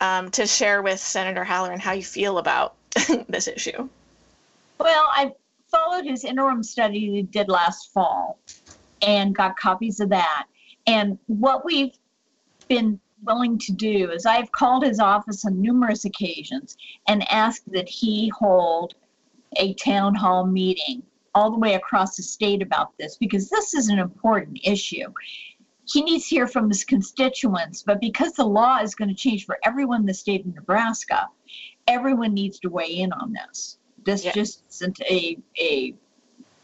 um, 0.00 0.30
to 0.32 0.46
share 0.46 0.82
with 0.82 1.00
Senator 1.00 1.44
Halloran 1.44 1.80
how 1.80 1.92
you 1.92 2.02
feel 2.02 2.38
about 2.38 2.74
this 3.28 3.48
issue. 3.48 3.88
Well, 4.78 5.06
I 5.12 5.32
followed 5.70 6.04
his 6.04 6.24
interim 6.24 6.62
study 6.62 7.00
he 7.00 7.22
did 7.22 7.48
last 7.48 7.92
fall 7.92 8.38
and 9.02 9.34
got 9.34 9.56
copies 9.56 10.00
of 10.00 10.10
that. 10.10 10.46
And 10.86 11.18
what 11.26 11.64
we've 11.64 11.96
been 12.68 13.00
willing 13.24 13.58
to 13.58 13.72
do 13.72 14.10
is 14.10 14.26
I've 14.26 14.50
called 14.52 14.84
his 14.84 15.00
office 15.00 15.44
on 15.44 15.60
numerous 15.60 16.04
occasions 16.04 16.76
and 17.08 17.28
asked 17.30 17.70
that 17.72 17.88
he 17.88 18.30
hold 18.38 18.94
a 19.56 19.74
town 19.74 20.14
hall 20.14 20.46
meeting 20.46 21.02
all 21.34 21.50
the 21.50 21.58
way 21.58 21.74
across 21.74 22.16
the 22.16 22.22
state 22.22 22.62
about 22.62 22.96
this 22.98 23.16
because 23.16 23.48
this 23.50 23.74
is 23.74 23.88
an 23.88 23.98
important 23.98 24.58
issue. 24.64 25.06
He 25.86 26.02
needs 26.02 26.28
to 26.28 26.36
hear 26.36 26.46
from 26.46 26.68
his 26.68 26.84
constituents, 26.84 27.82
but 27.82 28.00
because 28.00 28.32
the 28.32 28.44
law 28.46 28.78
is 28.78 28.94
going 28.94 29.08
to 29.08 29.14
change 29.14 29.44
for 29.44 29.58
everyone 29.64 30.00
in 30.00 30.06
the 30.06 30.14
state 30.14 30.46
of 30.46 30.54
Nebraska, 30.54 31.28
everyone 31.86 32.32
needs 32.32 32.58
to 32.60 32.68
weigh 32.68 32.98
in 33.00 33.12
on 33.12 33.32
this. 33.32 33.78
This 34.04 34.24
Yeah. 34.24 34.32
just 34.32 34.62
isn't 34.70 35.00
a 35.02 35.38
a 35.60 35.94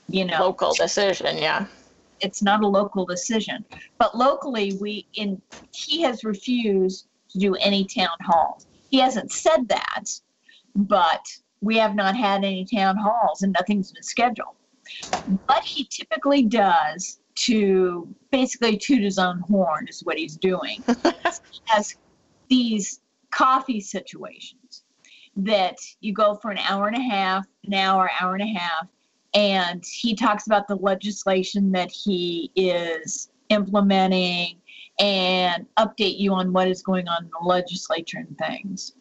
you 0.08 0.24
know 0.24 0.38
Local 0.40 0.72
decision, 0.74 1.38
yeah. 1.38 1.66
It's 2.20 2.42
not 2.42 2.62
a 2.62 2.66
local 2.66 3.04
decision. 3.04 3.64
But 3.98 4.16
locally, 4.16 4.76
we 4.80 5.06
in 5.14 5.40
he 5.72 6.02
has 6.02 6.24
refused 6.24 7.06
to 7.30 7.38
do 7.38 7.54
any 7.56 7.84
town 7.84 8.16
halls. 8.22 8.66
He 8.90 8.98
hasn't 8.98 9.30
said 9.32 9.68
that, 9.68 10.04
but 10.74 11.24
we 11.60 11.76
have 11.76 11.94
not 11.94 12.16
had 12.16 12.44
any 12.44 12.64
town 12.64 12.96
halls 12.96 13.42
and 13.42 13.52
nothing's 13.52 13.92
been 13.92 14.02
scheduled. 14.02 14.56
What 15.46 15.62
he 15.64 15.84
typically 15.84 16.42
does 16.42 17.20
to 17.36 18.08
basically 18.30 18.76
toot 18.76 19.02
his 19.02 19.18
own 19.18 19.40
horn 19.40 19.86
is 19.88 20.02
what 20.02 20.18
he's 20.18 20.36
doing. 20.36 20.82
he 21.50 21.60
has 21.66 21.94
these 22.48 23.00
coffee 23.30 23.80
situations 23.80 24.84
that 25.36 25.76
you 26.00 26.12
go 26.12 26.34
for 26.34 26.50
an 26.50 26.58
hour 26.58 26.88
and 26.88 26.96
a 26.96 27.00
half, 27.00 27.46
an 27.64 27.74
hour, 27.74 28.10
hour 28.20 28.34
and 28.34 28.42
a 28.42 28.58
half, 28.58 28.88
and 29.34 29.84
he 29.84 30.14
talks 30.14 30.46
about 30.46 30.66
the 30.66 30.76
legislation 30.76 31.70
that 31.72 31.90
he 31.90 32.50
is 32.56 33.30
implementing 33.48 34.56
and 34.98 35.66
update 35.76 36.18
you 36.18 36.32
on 36.34 36.52
what 36.52 36.68
is 36.68 36.82
going 36.82 37.08
on 37.08 37.24
in 37.24 37.30
the 37.40 37.46
legislature 37.46 38.18
and 38.18 38.38
things. 38.38 38.92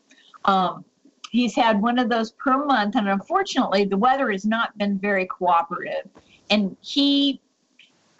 Um, 0.45 0.85
he's 1.31 1.55
had 1.55 1.81
one 1.81 1.99
of 1.99 2.09
those 2.09 2.31
per 2.31 2.65
month, 2.65 2.95
and 2.95 3.09
unfortunately, 3.09 3.85
the 3.85 3.97
weather 3.97 4.31
has 4.31 4.45
not 4.45 4.77
been 4.77 4.97
very 4.97 5.25
cooperative. 5.25 6.09
And 6.49 6.75
he, 6.81 7.41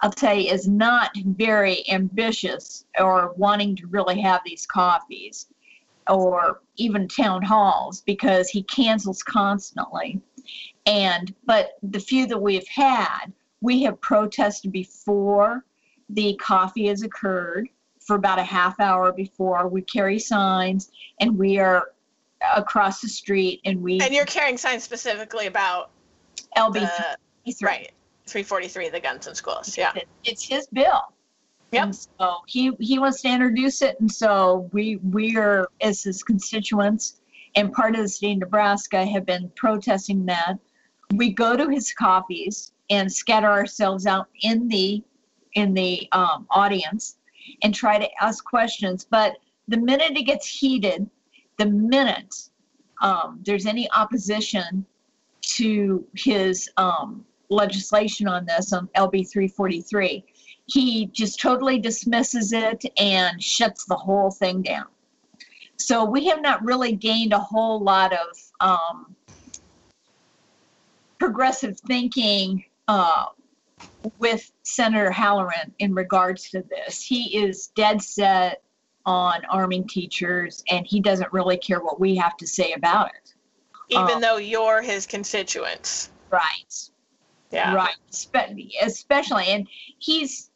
I'll 0.01 0.15
say, 0.15 0.41
is 0.41 0.67
not 0.67 1.11
very 1.15 1.89
ambitious 1.89 2.85
or 2.99 3.33
wanting 3.37 3.75
to 3.77 3.87
really 3.87 4.19
have 4.21 4.41
these 4.45 4.65
coffees 4.65 5.47
or 6.09 6.61
even 6.75 7.07
town 7.07 7.41
halls 7.41 8.01
because 8.01 8.49
he 8.49 8.63
cancels 8.63 9.23
constantly. 9.23 10.19
And 10.89 11.33
but 11.45 11.77
the 11.83 11.99
few 11.99 12.25
that 12.25 12.37
we've 12.37 12.67
had, 12.67 13.27
we 13.61 13.83
have 13.83 14.01
protested 14.01 14.71
before 14.71 15.63
the 16.09 16.33
coffee 16.35 16.87
has 16.87 17.03
occurred 17.03 17.69
for 17.99 18.15
about 18.15 18.39
a 18.39 18.43
half 18.43 18.79
hour 18.79 19.11
before. 19.11 19.67
We 19.67 19.83
carry 19.83 20.17
signs 20.17 20.89
and 21.19 21.37
we 21.37 21.59
are 21.59 21.91
across 22.55 23.01
the 23.01 23.07
street 23.07 23.61
and 23.65 23.79
we 23.83 23.99
And 24.01 24.15
you're 24.15 24.25
carrying 24.25 24.57
signs 24.57 24.83
specifically 24.83 25.45
about 25.45 25.91
LB 26.57 26.89
right, 27.61 27.91
343, 28.25 28.89
the 28.89 28.99
guns 28.99 29.27
in 29.27 29.35
schools. 29.35 29.77
Yeah. 29.77 29.93
It's 30.23 30.43
his 30.43 30.65
bill. 30.73 31.13
Yep. 31.71 31.83
And 31.83 31.95
so 31.95 32.37
he 32.47 32.71
he 32.79 32.97
wants 32.97 33.21
to 33.21 33.27
introduce 33.27 33.83
it, 33.83 33.99
and 33.99 34.11
so 34.11 34.67
we 34.73 34.95
we 34.95 35.37
are 35.37 35.69
as 35.81 36.01
his 36.01 36.23
constituents 36.23 37.21
and 37.55 37.71
part 37.71 37.95
of 37.95 38.01
the 38.01 38.07
state 38.07 38.33
of 38.33 38.39
Nebraska 38.39 39.05
have 39.05 39.25
been 39.25 39.51
protesting 39.55 40.25
that. 40.25 40.55
We 41.13 41.33
go 41.33 41.55
to 41.55 41.69
his 41.69 41.91
coffees 41.93 42.71
and 42.89 43.11
scatter 43.11 43.47
ourselves 43.47 44.05
out 44.05 44.27
in 44.41 44.67
the 44.67 45.03
in 45.55 45.73
the 45.73 46.07
um, 46.11 46.45
audience 46.51 47.17
and 47.63 47.73
try 47.73 47.97
to 47.97 48.07
ask 48.21 48.43
questions. 48.43 49.05
But 49.09 49.37
the 49.67 49.77
minute 49.77 50.15
it 50.15 50.23
gets 50.23 50.47
heated, 50.47 51.09
the 51.57 51.65
minute 51.65 52.35
um, 53.01 53.39
there's 53.45 53.65
any 53.65 53.89
opposition 53.91 54.85
to 55.41 56.05
his 56.15 56.69
um, 56.77 57.25
legislation 57.49 58.27
on 58.27 58.45
this 58.45 58.73
on 58.73 58.87
LB 58.95 59.29
343, 59.29 60.23
he 60.67 61.07
just 61.07 61.39
totally 61.39 61.79
dismisses 61.79 62.53
it 62.53 62.85
and 62.97 63.41
shuts 63.41 63.85
the 63.85 63.95
whole 63.95 64.29
thing 64.29 64.61
down. 64.61 64.85
So 65.77 66.03
we 66.03 66.25
have 66.27 66.41
not 66.41 66.63
really 66.63 66.91
gained 66.91 67.33
a 67.33 67.39
whole 67.39 67.79
lot 67.79 68.13
of 68.13 68.27
um, 68.59 69.15
progressive 71.19 71.79
thinking 71.81 72.63
uh, 72.87 73.25
with 74.17 74.51
Senator 74.63 75.11
Halloran 75.11 75.73
in 75.79 75.93
regards 75.93 76.49
to 76.51 76.63
this. 76.63 77.01
He 77.03 77.37
is 77.37 77.67
dead 77.67 78.01
set 78.01 78.63
on 79.05 79.41
arming 79.49 79.87
teachers, 79.87 80.63
and 80.69 80.85
he 80.87 80.99
doesn't 80.99 81.31
really 81.31 81.57
care 81.57 81.79
what 81.79 81.99
we 81.99 82.15
have 82.15 82.37
to 82.37 82.47
say 82.47 82.73
about 82.73 83.07
it. 83.07 83.33
Even 83.89 84.15
Um, 84.15 84.21
though 84.21 84.37
you're 84.37 84.81
his 84.81 85.05
constituents. 85.05 86.11
Right. 86.29 86.89
Yeah. 87.51 87.73
Right. 87.73 87.95
Spe- 88.11 88.57
especially, 88.83 89.45
and 89.47 89.67
he's 89.97 90.51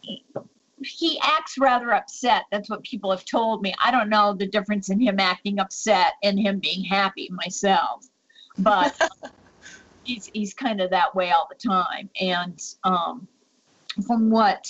he, 0.00 0.24
he 0.82 1.20
acts 1.22 1.58
rather 1.58 1.92
upset. 1.92 2.44
That's 2.50 2.70
what 2.70 2.82
people 2.82 3.10
have 3.10 3.24
told 3.24 3.62
me. 3.62 3.74
I 3.78 3.90
don't 3.90 4.08
know 4.08 4.34
the 4.34 4.46
difference 4.46 4.88
in 4.88 4.98
him 4.98 5.20
acting 5.20 5.58
upset 5.58 6.14
and 6.22 6.40
him 6.40 6.58
being 6.58 6.82
happy 6.82 7.28
myself, 7.30 8.06
but 8.58 8.98
he's 10.04 10.30
he's 10.32 10.54
kind 10.54 10.80
of 10.80 10.90
that 10.90 11.14
way 11.14 11.30
all 11.30 11.48
the 11.48 11.68
time. 11.68 12.08
And 12.20 12.60
um, 12.84 13.26
from 14.06 14.30
what 14.30 14.68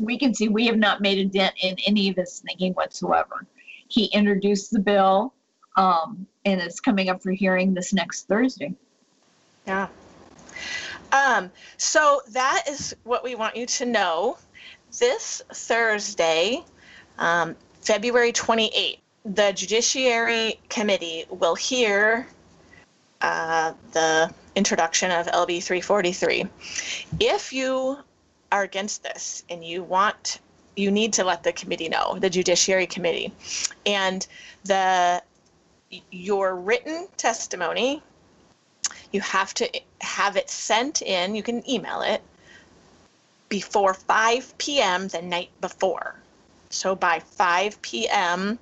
we 0.00 0.18
can 0.18 0.34
see, 0.34 0.48
we 0.48 0.66
have 0.66 0.76
not 0.76 1.00
made 1.00 1.18
a 1.18 1.24
dent 1.24 1.54
in 1.62 1.76
any 1.86 2.08
of 2.08 2.16
his 2.16 2.40
thinking 2.40 2.72
whatsoever. 2.74 3.46
He 3.88 4.06
introduced 4.06 4.70
the 4.70 4.80
bill, 4.80 5.34
um, 5.76 6.26
and 6.44 6.60
it's 6.60 6.80
coming 6.80 7.08
up 7.08 7.22
for 7.22 7.32
hearing 7.32 7.74
this 7.74 7.92
next 7.92 8.28
Thursday. 8.28 8.74
Yeah. 9.66 9.88
Um, 11.12 11.50
so 11.78 12.20
that 12.32 12.64
is 12.68 12.94
what 13.04 13.24
we 13.24 13.34
want 13.34 13.56
you 13.56 13.66
to 13.66 13.86
know. 13.86 14.38
This 14.98 15.42
Thursday, 15.52 16.64
um, 17.18 17.56
February 17.82 18.32
28th, 18.32 19.00
the 19.24 19.52
Judiciary 19.52 20.60
Committee 20.68 21.24
will 21.30 21.54
hear 21.54 22.26
uh, 23.20 23.72
the 23.92 24.32
introduction 24.54 25.10
of 25.10 25.26
LB 25.26 25.62
343. 25.62 26.46
If 27.20 27.52
you 27.52 27.98
are 28.52 28.62
against 28.62 29.02
this 29.02 29.44
and 29.50 29.64
you 29.64 29.82
want, 29.82 30.40
you 30.76 30.90
need 30.90 31.12
to 31.14 31.24
let 31.24 31.42
the 31.42 31.52
committee 31.52 31.88
know, 31.88 32.18
the 32.18 32.30
Judiciary 32.30 32.86
Committee, 32.86 33.32
and 33.86 34.26
the 34.64 35.22
your 36.10 36.54
written 36.54 37.08
testimony 37.16 38.02
you 39.12 39.20
have 39.20 39.54
to 39.54 39.70
have 40.02 40.36
it 40.36 40.50
sent 40.50 41.00
in 41.00 41.34
you 41.34 41.42
can 41.42 41.68
email 41.68 42.02
it 42.02 42.22
before 43.48 43.94
5 43.94 44.58
p.m 44.58 45.08
the 45.08 45.22
night 45.22 45.48
before. 45.62 46.14
So 46.68 46.94
by 46.94 47.20
5 47.20 47.80
p.m 47.80 48.58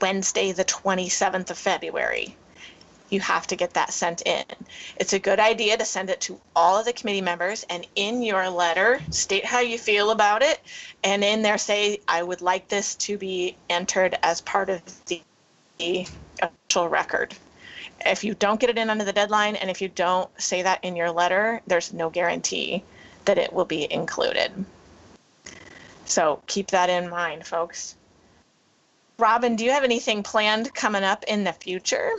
wednesday 0.00 0.50
the 0.52 0.64
27th 0.64 1.50
of 1.50 1.58
february 1.58 2.34
you 3.10 3.20
have 3.20 3.46
to 3.46 3.56
get 3.56 3.74
that 3.74 3.92
sent 3.92 4.22
in 4.26 4.44
it's 4.96 5.12
a 5.12 5.18
good 5.18 5.40
idea 5.40 5.76
to 5.76 5.84
send 5.84 6.10
it 6.10 6.20
to 6.20 6.40
all 6.56 6.78
of 6.78 6.84
the 6.84 6.92
committee 6.92 7.20
members 7.20 7.64
and 7.70 7.86
in 7.94 8.22
your 8.22 8.48
letter 8.48 9.00
state 9.10 9.44
how 9.44 9.60
you 9.60 9.78
feel 9.78 10.10
about 10.10 10.42
it 10.42 10.60
and 11.02 11.22
in 11.22 11.42
there 11.42 11.58
say 11.58 11.98
i 12.08 12.22
would 12.22 12.40
like 12.40 12.68
this 12.68 12.94
to 12.94 13.18
be 13.18 13.56
entered 13.70 14.16
as 14.22 14.40
part 14.40 14.68
of 14.68 14.82
the 15.06 15.20
official 16.40 16.88
record 16.88 17.34
if 18.06 18.24
you 18.24 18.34
don't 18.34 18.60
get 18.60 18.70
it 18.70 18.78
in 18.78 18.90
under 18.90 19.04
the 19.04 19.12
deadline 19.12 19.56
and 19.56 19.70
if 19.70 19.80
you 19.80 19.88
don't 19.88 20.28
say 20.40 20.62
that 20.62 20.84
in 20.84 20.96
your 20.96 21.10
letter, 21.10 21.60
there's 21.66 21.92
no 21.92 22.10
guarantee 22.10 22.84
that 23.24 23.38
it 23.38 23.52
will 23.52 23.64
be 23.64 23.90
included. 23.90 24.52
So 26.04 26.42
keep 26.46 26.68
that 26.68 26.90
in 26.90 27.08
mind, 27.08 27.46
folks. 27.46 27.96
Robin, 29.18 29.56
do 29.56 29.64
you 29.64 29.70
have 29.70 29.84
anything 29.84 30.22
planned 30.22 30.74
coming 30.74 31.04
up 31.04 31.24
in 31.24 31.44
the 31.44 31.52
future? 31.52 32.12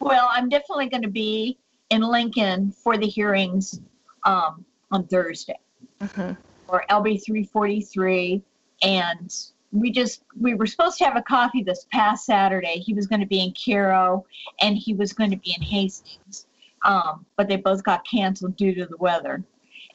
Well, 0.00 0.28
I'm 0.30 0.48
definitely 0.48 0.88
going 0.88 1.02
to 1.02 1.08
be 1.10 1.58
in 1.90 2.02
Lincoln 2.02 2.72
for 2.72 2.96
the 2.96 3.06
hearings 3.06 3.80
um, 4.24 4.64
on 4.90 5.06
Thursday 5.06 5.58
Mhm. 6.00 6.36
for 6.66 6.84
LB 6.90 7.18
343 7.24 8.42
and 8.82 9.34
we 9.72 9.90
just 9.90 10.22
we 10.40 10.54
were 10.54 10.66
supposed 10.66 10.98
to 10.98 11.04
have 11.04 11.16
a 11.16 11.22
coffee 11.22 11.62
this 11.62 11.86
past 11.92 12.24
Saturday. 12.24 12.78
He 12.78 12.94
was 12.94 13.06
going 13.06 13.20
to 13.20 13.26
be 13.26 13.40
in 13.40 13.52
Cairo 13.52 14.24
and 14.60 14.76
he 14.76 14.94
was 14.94 15.12
going 15.12 15.30
to 15.30 15.36
be 15.36 15.54
in 15.56 15.62
Hastings, 15.62 16.46
um, 16.84 17.26
but 17.36 17.48
they 17.48 17.56
both 17.56 17.82
got 17.82 18.06
canceled 18.06 18.56
due 18.56 18.74
to 18.74 18.86
the 18.86 18.96
weather. 18.98 19.44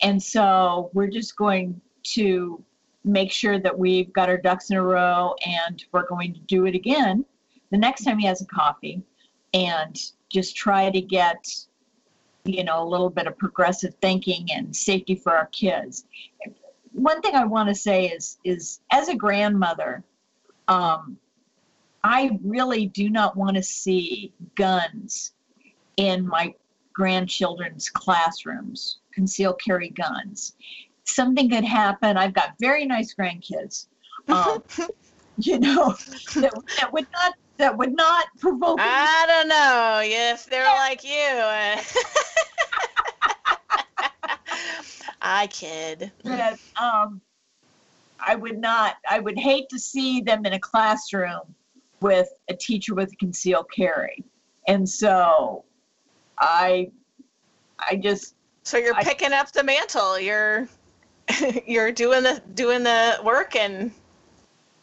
And 0.01 0.21
so 0.21 0.89
we're 0.93 1.09
just 1.09 1.35
going 1.35 1.79
to 2.03 2.63
make 3.03 3.31
sure 3.31 3.59
that 3.59 3.77
we've 3.77 4.11
got 4.13 4.29
our 4.29 4.37
ducks 4.37 4.69
in 4.69 4.77
a 4.77 4.83
row 4.83 5.35
and 5.45 5.83
we're 5.91 6.07
going 6.07 6.33
to 6.33 6.39
do 6.41 6.65
it 6.65 6.75
again 6.75 7.25
the 7.71 7.77
next 7.77 8.03
time 8.03 8.19
he 8.19 8.27
has 8.27 8.41
a 8.41 8.45
coffee 8.45 9.01
and 9.53 9.97
just 10.29 10.55
try 10.55 10.89
to 10.89 11.01
get 11.01 11.45
you 12.43 12.63
know 12.63 12.81
a 12.83 12.87
little 12.87 13.09
bit 13.09 13.27
of 13.27 13.37
progressive 13.37 13.93
thinking 14.01 14.47
and 14.53 14.75
safety 14.75 15.15
for 15.15 15.35
our 15.35 15.47
kids. 15.47 16.05
One 16.93 17.21
thing 17.21 17.35
i 17.35 17.45
want 17.45 17.69
to 17.69 17.75
say 17.75 18.07
is 18.07 18.37
is 18.43 18.81
as 18.91 19.07
a 19.07 19.15
grandmother 19.15 20.03
um, 20.67 21.17
i 22.03 22.37
really 22.43 22.87
do 22.87 23.09
not 23.09 23.37
want 23.37 23.55
to 23.55 23.63
see 23.63 24.33
guns 24.55 25.33
in 25.97 26.27
my 26.27 26.53
grandchildren's 26.93 27.89
classrooms 27.89 28.99
conceal 29.13 29.53
carry 29.53 29.89
guns. 29.89 30.53
Something 31.03 31.49
could 31.49 31.63
happen 31.63 32.17
i've 32.17 32.33
got 32.33 32.55
very 32.59 32.85
nice 32.85 33.13
grandkids 33.13 33.87
um, 34.27 34.63
you 35.37 35.59
know 35.59 35.95
that, 36.35 36.53
that 36.79 36.91
would 36.91 37.07
not 37.13 37.35
that 37.61 37.77
would 37.77 37.95
not 37.95 38.25
provoke. 38.39 38.79
I 38.81 39.25
don't 39.27 39.47
know 39.47 40.01
if 40.03 40.47
they're 40.47 40.65
like 40.65 41.03
you. 41.03 41.11
I 45.21 45.45
kid. 45.47 46.11
That, 46.23 46.57
um, 46.81 47.21
I 48.19 48.33
would 48.33 48.57
not. 48.57 48.95
I 49.07 49.19
would 49.19 49.37
hate 49.37 49.69
to 49.69 49.77
see 49.77 50.21
them 50.21 50.43
in 50.47 50.53
a 50.53 50.59
classroom 50.59 51.41
with 51.99 52.29
a 52.49 52.55
teacher 52.55 52.95
with 52.95 53.13
a 53.13 53.15
concealed 53.17 53.67
carry, 53.71 54.23
and 54.67 54.89
so 54.89 55.63
I, 56.39 56.89
I 57.77 57.95
just. 57.95 58.33
So 58.63 58.79
you're 58.79 58.95
I, 58.95 59.03
picking 59.03 59.33
up 59.33 59.51
the 59.51 59.63
mantle. 59.63 60.19
You're, 60.19 60.67
you're 61.67 61.91
doing 61.91 62.23
the 62.23 62.41
doing 62.55 62.81
the 62.81 63.19
work 63.23 63.55
and. 63.55 63.91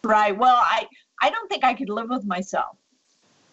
Right. 0.05 0.37
Well, 0.37 0.61
I 0.63 0.87
I 1.21 1.31
don't 1.31 1.49
think 1.49 1.65
I 1.65 1.75
could 1.75 1.89
live 1.89 2.11
with 2.11 2.25
myself. 2.25 2.77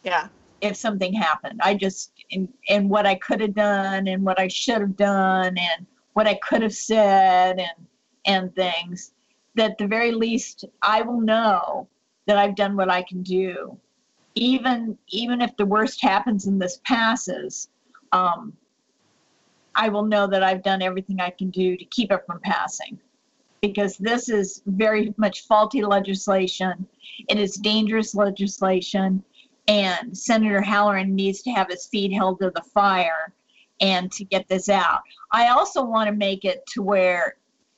Yeah. 0.03 0.27
If 0.61 0.75
something 0.77 1.13
happened, 1.13 1.59
I 1.63 1.75
just 1.75 2.11
and 2.31 2.47
and 2.69 2.89
what 2.89 3.05
I 3.05 3.15
could 3.15 3.41
have 3.41 3.53
done 3.53 4.07
and 4.07 4.23
what 4.23 4.39
I 4.39 4.47
should 4.47 4.81
have 4.81 4.95
done 4.95 5.57
and 5.57 5.85
what 6.13 6.27
I 6.27 6.35
could 6.35 6.61
have 6.61 6.73
said 6.73 7.59
and 7.59 7.87
and 8.25 8.55
things 8.55 9.11
that 9.55 9.77
the 9.77 9.87
very 9.87 10.11
least 10.11 10.65
I 10.81 11.01
will 11.01 11.21
know 11.21 11.87
that 12.25 12.37
I've 12.37 12.55
done 12.55 12.75
what 12.75 12.89
I 12.89 13.03
can 13.03 13.21
do. 13.21 13.77
Even 14.35 14.97
even 15.09 15.41
if 15.41 15.55
the 15.57 15.65
worst 15.65 16.01
happens 16.01 16.47
and 16.47 16.61
this 16.61 16.79
passes, 16.85 17.69
um, 18.11 18.53
I 19.75 19.89
will 19.89 20.05
know 20.05 20.27
that 20.27 20.43
I've 20.43 20.63
done 20.63 20.81
everything 20.81 21.19
I 21.19 21.29
can 21.29 21.49
do 21.49 21.75
to 21.77 21.85
keep 21.85 22.11
it 22.11 22.23
from 22.25 22.39
passing 22.39 22.99
because 23.67 23.97
this 23.97 24.29
is 24.29 24.61
very 24.65 25.13
much 25.17 25.45
faulty 25.47 25.83
legislation. 25.83 26.87
It 27.29 27.39
is 27.39 27.55
dangerous 27.55 28.15
legislation, 28.15 29.23
and 29.67 30.17
Senator 30.17 30.61
Halloran 30.61 31.15
needs 31.15 31.41
to 31.43 31.51
have 31.51 31.69
his 31.69 31.87
feet 31.87 32.13
held 32.13 32.39
to 32.39 32.51
the 32.53 32.63
fire 32.73 33.33
and 33.81 34.11
to 34.13 34.23
get 34.23 34.47
this 34.47 34.69
out. 34.69 35.01
I 35.31 35.47
also 35.49 35.83
want 35.83 36.07
to 36.07 36.15
make 36.15 36.45
it 36.45 36.65
to 36.73 36.81
where 36.81 37.35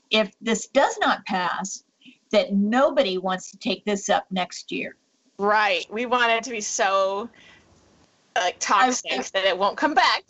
if 0.10 0.32
this 0.41 0.67
does 0.67 0.97
not 1.00 1.26
pass, 1.26 1.84
that 2.32 2.54
nobody 2.54 3.17
wants 3.17 3.52
to 3.52 3.58
take 3.58 3.86
this 3.86 4.10
up 4.10 4.26
next 4.32 4.71
year. 4.71 4.95
Right. 5.38 5.86
We 5.91 6.06
want 6.06 6.32
it 6.32 6.43
to 6.43 6.50
be 6.50 6.62
so 6.62 7.30
like 8.36 8.58
toxic 8.60 9.12
I, 9.12 9.23
that 9.34 9.45
it 9.45 9.58
won't 9.58 9.78
come 9.78 9.93
back. 9.93 10.23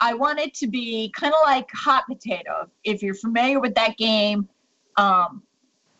I 0.00 0.14
want 0.14 0.38
it 0.38 0.54
to 0.54 0.66
be 0.66 1.12
kind 1.16 1.32
of 1.32 1.40
like 1.44 1.68
hot 1.72 2.04
potato. 2.06 2.68
If 2.84 3.02
you're 3.02 3.14
familiar 3.14 3.60
with 3.60 3.74
that 3.74 3.96
game, 3.96 4.48
um, 4.98 5.42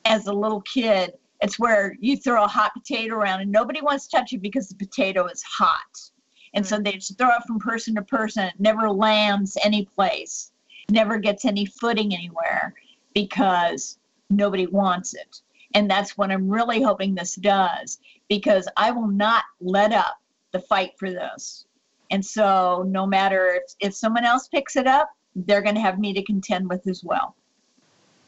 as 0.04 0.26
a 0.26 0.32
little 0.32 0.60
kid, 0.62 1.14
it's 1.40 1.58
where 1.58 1.94
you 2.00 2.16
throw 2.16 2.44
a 2.44 2.48
hot 2.48 2.72
potato 2.74 3.14
around 3.14 3.40
and 3.40 3.50
nobody 3.50 3.80
wants 3.80 4.06
to 4.08 4.16
touch 4.16 4.32
it 4.32 4.42
because 4.42 4.68
the 4.68 4.74
potato 4.74 5.26
is 5.26 5.42
hot. 5.42 6.10
And 6.54 6.66
so 6.66 6.78
they 6.78 6.92
just 6.92 7.16
throw 7.16 7.28
it 7.28 7.44
from 7.46 7.60
person 7.60 7.94
to 7.94 8.02
person. 8.02 8.46
It 8.46 8.54
never 8.58 8.90
lands 8.90 9.56
any 9.62 9.84
place, 9.84 10.50
never 10.90 11.18
gets 11.18 11.44
any 11.44 11.64
footing 11.64 12.12
anywhere 12.12 12.74
because 13.14 13.98
nobody 14.30 14.66
wants 14.66 15.14
it. 15.14 15.40
And 15.74 15.88
that's 15.88 16.18
what 16.18 16.30
I'm 16.30 16.48
really 16.48 16.82
hoping 16.82 17.14
this 17.14 17.36
does 17.36 17.98
because 18.28 18.66
I 18.76 18.90
will 18.90 19.06
not 19.06 19.44
let 19.60 19.92
up 19.92 20.16
the 20.52 20.60
fight 20.60 20.92
for 20.98 21.10
this. 21.10 21.66
And 22.10 22.24
so 22.24 22.84
no 22.88 23.06
matter 23.06 23.60
if, 23.62 23.74
if 23.80 23.94
someone 23.94 24.24
else 24.24 24.48
picks 24.48 24.76
it 24.76 24.86
up, 24.86 25.10
they're 25.36 25.62
going 25.62 25.74
to 25.74 25.80
have 25.80 25.98
me 25.98 26.14
to 26.14 26.24
contend 26.24 26.68
with 26.68 26.86
as 26.88 27.04
well 27.04 27.36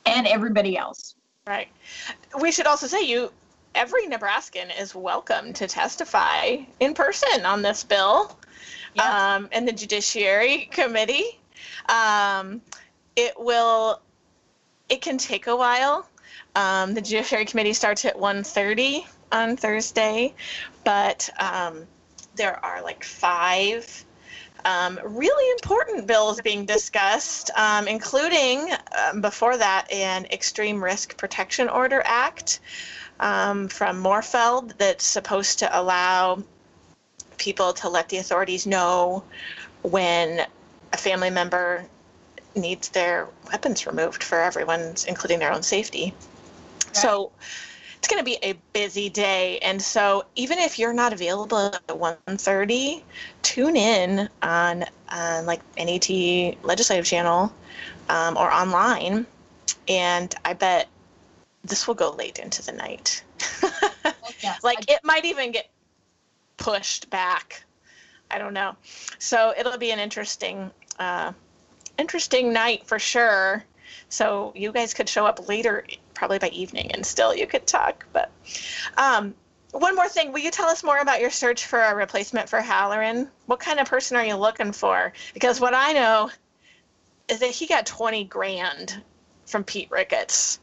and 0.06 0.26
everybody 0.26 0.76
else. 0.76 1.14
Right. 1.46 1.68
We 2.40 2.52
should 2.52 2.66
also 2.66 2.86
say 2.86 3.02
you 3.02 3.32
every 3.74 4.06
Nebraskan 4.06 4.70
is 4.78 4.94
welcome 4.94 5.52
to 5.54 5.66
testify 5.66 6.58
in 6.80 6.94
person 6.94 7.44
on 7.44 7.62
this 7.62 7.84
bill 7.84 8.36
yes. 8.94 9.06
um, 9.14 9.48
in 9.52 9.64
the 9.64 9.72
Judiciary 9.72 10.68
Committee. 10.70 11.38
Um, 11.88 12.60
it 13.16 13.34
will. 13.38 14.00
It 14.88 15.02
can 15.02 15.18
take 15.18 15.46
a 15.46 15.56
while. 15.56 16.08
Um, 16.56 16.94
the 16.94 17.00
Judiciary 17.00 17.44
Committee 17.44 17.72
starts 17.72 18.04
at 18.04 18.16
1.30 18.16 19.04
on 19.30 19.56
Thursday, 19.56 20.34
but 20.84 21.30
um, 21.38 21.86
there 22.34 22.64
are 22.64 22.82
like 22.82 23.04
five 23.04 24.04
um, 24.64 24.98
really 25.04 25.50
important 25.52 26.06
bills 26.06 26.40
being 26.40 26.66
discussed, 26.66 27.50
um, 27.56 27.88
including 27.88 28.70
um, 29.06 29.20
before 29.20 29.56
that 29.56 29.90
an 29.92 30.26
Extreme 30.26 30.82
Risk 30.82 31.16
Protection 31.16 31.68
Order 31.68 32.02
Act 32.04 32.60
um, 33.20 33.68
from 33.68 34.02
Morfeld 34.02 34.76
that's 34.78 35.04
supposed 35.04 35.58
to 35.60 35.78
allow 35.78 36.42
people 37.38 37.72
to 37.72 37.88
let 37.88 38.08
the 38.08 38.18
authorities 38.18 38.66
know 38.66 39.24
when 39.82 40.46
a 40.92 40.96
family 40.96 41.30
member 41.30 41.86
needs 42.54 42.88
their 42.88 43.28
weapons 43.50 43.86
removed 43.86 44.22
for 44.22 44.40
everyone's, 44.40 45.04
including 45.04 45.38
their 45.38 45.52
own 45.52 45.62
safety. 45.62 46.12
Right. 46.86 46.96
So 46.96 47.32
it's 48.00 48.08
going 48.08 48.18
to 48.18 48.24
be 48.24 48.38
a 48.42 48.54
busy 48.72 49.10
day. 49.10 49.58
And 49.58 49.80
so 49.80 50.24
even 50.34 50.58
if 50.58 50.78
you're 50.78 50.94
not 50.94 51.12
available 51.12 51.58
at 51.58 51.86
1.30 51.86 53.02
tune 53.42 53.76
in 53.76 54.26
on, 54.40 54.86
on 55.10 55.44
like 55.44 55.60
net 55.76 56.08
legislative 56.62 57.04
channel 57.04 57.52
um, 58.08 58.38
or 58.38 58.50
online. 58.50 59.26
And 59.86 60.34
i 60.46 60.54
bet 60.54 60.88
this 61.62 61.86
will 61.86 61.94
go 61.94 62.10
late 62.12 62.38
into 62.38 62.62
the 62.62 62.72
night. 62.72 63.22
Yes, 64.42 64.64
like 64.64 64.78
I- 64.88 64.94
it 64.94 65.00
might 65.04 65.26
even 65.26 65.52
get 65.52 65.68
pushed 66.56 67.10
back. 67.10 67.62
I 68.30 68.38
don't 68.38 68.54
know. 68.54 68.74
So 69.18 69.52
it'll 69.58 69.76
be 69.76 69.90
an 69.90 69.98
interesting 69.98 70.70
uh, 70.98 71.32
interesting 71.98 72.50
night 72.50 72.86
for 72.86 72.98
sure. 72.98 73.62
So 74.08 74.52
you 74.56 74.72
guys 74.72 74.94
could 74.94 75.08
show 75.08 75.26
up 75.26 75.46
later 75.48 75.84
probably 76.20 76.38
by 76.38 76.48
evening, 76.48 76.92
and 76.92 77.04
still 77.04 77.34
you 77.34 77.46
could 77.46 77.66
talk. 77.66 78.04
But 78.12 78.30
um, 78.98 79.34
one 79.70 79.96
more 79.96 80.06
thing, 80.06 80.32
will 80.32 80.40
you 80.40 80.50
tell 80.50 80.68
us 80.68 80.84
more 80.84 80.98
about 80.98 81.18
your 81.18 81.30
search 81.30 81.64
for 81.64 81.80
a 81.80 81.94
replacement 81.94 82.46
for 82.46 82.60
Halloran? 82.60 83.30
What 83.46 83.58
kind 83.58 83.80
of 83.80 83.88
person 83.88 84.18
are 84.18 84.24
you 84.26 84.36
looking 84.36 84.72
for? 84.72 85.14
Because 85.32 85.60
what 85.60 85.72
I 85.74 85.94
know 85.94 86.30
is 87.30 87.38
that 87.38 87.48
he 87.48 87.66
got 87.66 87.86
20 87.86 88.24
grand 88.24 89.02
from 89.46 89.64
Pete 89.64 89.90
Ricketts. 89.90 90.60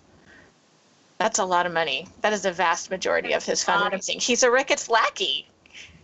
That's 1.18 1.40
a 1.40 1.46
lot 1.46 1.66
of 1.66 1.74
money. 1.74 2.08
That 2.22 2.34
is 2.34 2.46
a 2.46 2.52
vast 2.52 2.92
majority 2.92 3.34
of 3.34 3.44
his 3.44 3.64
fundraising. 3.64 4.22
He's 4.22 4.44
a 4.44 4.52
Ricketts 4.52 4.92
lackey. 4.92 5.50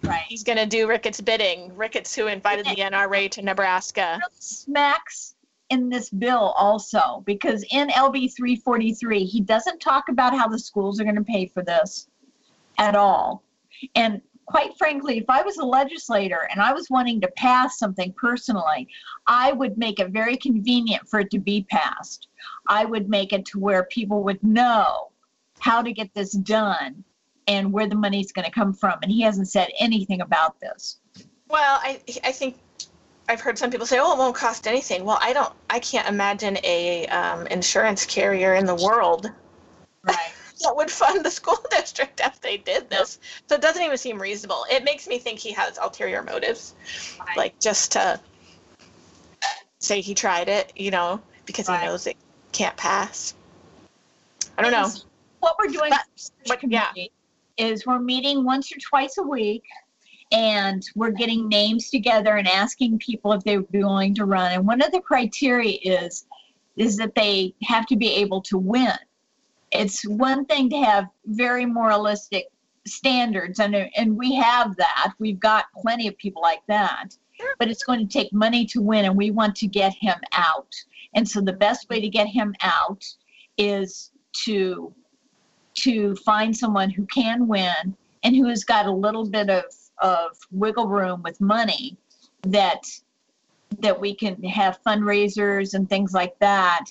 Right. 0.02 0.26
He's 0.28 0.44
going 0.44 0.58
to 0.58 0.66
do 0.66 0.88
Ricketts 0.88 1.22
bidding. 1.22 1.78
Ricketts, 1.78 2.16
who 2.16 2.26
invited 2.26 2.66
the 2.66 2.76
NRA 2.78 3.30
to 3.30 3.44
Nebraska. 3.44 4.20
Smacks 4.40 5.33
in 5.74 5.90
this 5.90 6.10
bill 6.10 6.54
also 6.56 7.24
because 7.26 7.66
in 7.72 7.90
LB 7.90 8.34
343 8.36 9.26
he 9.26 9.42
doesn't 9.42 9.80
talk 9.80 10.06
about 10.08 10.38
how 10.38 10.48
the 10.48 10.60
schools 10.60 11.00
are 11.00 11.04
going 11.04 11.16
to 11.16 11.24
pay 11.24 11.48
for 11.48 11.64
this 11.64 12.08
at 12.78 12.96
all. 12.96 13.44
And 13.96 14.22
quite 14.46 14.78
frankly, 14.78 15.18
if 15.18 15.30
I 15.30 15.42
was 15.42 15.58
a 15.58 15.66
legislator 15.66 16.48
and 16.52 16.62
I 16.62 16.74
was 16.74 16.90
wanting 16.90 17.20
to 17.22 17.28
pass 17.30 17.80
something 17.80 18.14
personally, 18.14 18.88
I 19.26 19.52
would 19.52 19.78
make 19.78 20.00
it 20.00 20.10
very 20.12 20.38
convenient 20.38 21.10
for 21.10 21.22
it 21.22 21.32
to 21.32 21.40
be 21.40 21.66
passed. 21.70 22.28
I 22.68 22.86
would 22.86 23.10
make 23.10 23.34
it 23.34 23.46
to 23.48 23.60
where 23.60 23.84
people 23.86 24.24
would 24.24 24.44
know 24.44 25.12
how 25.60 25.82
to 25.82 25.92
get 25.92 26.14
this 26.14 26.34
done 26.34 27.04
and 27.48 27.74
where 27.74 27.88
the 27.88 27.96
money's 27.96 28.32
going 28.32 28.46
to 28.46 28.52
come 28.52 28.74
from. 28.74 29.00
And 29.02 29.12
he 29.12 29.22
hasn't 29.22 29.50
said 29.50 29.70
anything 29.80 30.22
about 30.22 30.60
this. 30.60 31.00
Well, 31.50 31.80
I 31.82 32.00
I 32.24 32.32
think 32.32 32.58
I've 33.30 33.40
heard 33.42 33.58
some 33.58 33.72
people 33.72 33.86
say, 33.86 34.00
"Oh, 34.00 34.14
it 34.14 34.18
won't 34.18 34.36
cost 34.36 34.68
anything." 34.68 35.06
Well, 35.06 35.18
I 35.22 35.34
don't. 35.34 35.54
I 35.70 35.80
can't 35.80 36.08
imagine 36.08 36.58
a 36.64 37.08
um, 37.08 37.48
insurance 37.48 38.06
carrier 38.06 38.56
in 38.56 38.66
the 38.66 38.76
world 38.76 39.32
right. 40.04 40.18
that 40.62 40.76
would 40.76 40.92
fund 40.92 41.26
the 41.26 41.32
school 41.32 41.58
district 41.72 42.22
if 42.24 42.42
they 42.42 42.58
did 42.58 42.90
this. 42.90 43.20
So 43.48 43.56
it 43.56 43.62
doesn't 43.62 43.82
even 43.82 43.98
seem 43.98 44.22
reasonable. 44.22 44.66
It 44.70 44.84
makes 44.84 45.08
me 45.08 45.20
think 45.20 45.40
he 45.40 45.52
has 45.54 45.78
ulterior 45.78 46.22
motives, 46.22 46.76
Right. 47.20 47.38
like 47.38 47.60
just 47.60 47.94
to 47.94 48.20
say 49.80 50.02
he 50.02 50.14
tried 50.14 50.50
it, 50.50 50.72
you 50.76 50.92
know, 50.92 51.22
because 51.46 51.68
Right. 51.70 51.82
he 51.82 51.86
knows 51.88 52.08
it 52.08 52.18
can't 52.52 52.76
pass. 52.78 53.34
I 54.58 54.62
don't 54.62 54.72
know. 54.72 54.90
What 55.40 55.56
we're 55.60 55.72
doing 55.72 55.90
But- 55.90 56.32
but, 56.46 56.64
yeah. 56.64 56.92
is 57.58 57.86
we're 57.86 58.00
meeting 58.00 58.44
once 58.46 58.72
or 58.72 58.78
twice 58.80 59.18
a 59.18 59.24
week 59.24 59.64
and 60.34 60.84
we're 60.96 61.12
getting 61.12 61.48
names 61.48 61.90
together 61.90 62.38
and 62.38 62.48
asking 62.48 62.98
people 62.98 63.32
if 63.34 63.44
they 63.44 63.58
would 63.58 63.72
be 63.72 63.84
willing 63.84 64.16
to 64.16 64.26
run. 64.26 64.52
And 64.52 64.68
one 64.68 64.82
of 64.82 64.92
the 64.92 65.00
criteria 65.00 65.78
is 65.84 66.26
is 66.76 66.98
that 66.98 67.14
they 67.14 67.54
have 67.64 67.86
to 67.86 67.96
be 67.96 68.12
able 68.16 68.42
to 68.42 68.58
win. 68.58 68.98
It's 69.72 70.06
one 70.08 70.46
thing 70.46 70.72
to 70.72 70.78
have 70.78 71.06
very 71.26 71.68
moralistic 71.68 72.48
standards 72.86 73.60
and 73.60 73.76
and 73.96 74.18
we 74.18 74.34
have 74.36 74.76
that. 74.78 75.14
We've 75.20 75.40
got 75.40 75.66
plenty 75.78 76.08
of 76.08 76.18
people 76.18 76.42
like 76.42 76.64
that. 76.68 77.16
Sure. 77.34 77.54
But 77.60 77.70
it's 77.70 77.84
going 77.84 78.00
to 78.00 78.12
take 78.12 78.34
money 78.34 78.66
to 78.68 78.82
win 78.82 79.06
and 79.06 79.16
we 79.16 79.32
want 79.32 79.56
to 79.58 79.68
get 79.68 79.94
him 79.94 80.20
out. 80.34 80.74
And 81.16 81.28
so 81.28 81.42
the 81.42 81.54
best 81.54 81.90
way 81.90 82.02
to 82.02 82.10
get 82.10 82.28
him 82.28 82.56
out 82.62 83.06
is 83.58 84.12
to 84.46 84.94
to 85.76 86.16
find 86.18 86.56
someone 86.56 86.90
who 86.90 87.06
can 87.08 87.48
win 87.48 87.96
and 88.24 88.36
who 88.36 88.48
has 88.48 88.64
got 88.64 88.86
a 88.86 88.92
little 88.92 89.28
bit 89.28 89.50
of, 89.50 89.64
of 90.04 90.38
wiggle 90.52 90.88
room 90.88 91.24
with 91.24 91.42
money 91.42 91.98
that 92.44 92.84
that 93.80 94.00
we 94.00 94.14
can 94.14 94.42
have 94.44 94.78
fundraisers 94.86 95.74
and 95.74 95.90
things 95.90 96.14
like 96.14 96.38
that 96.38 96.86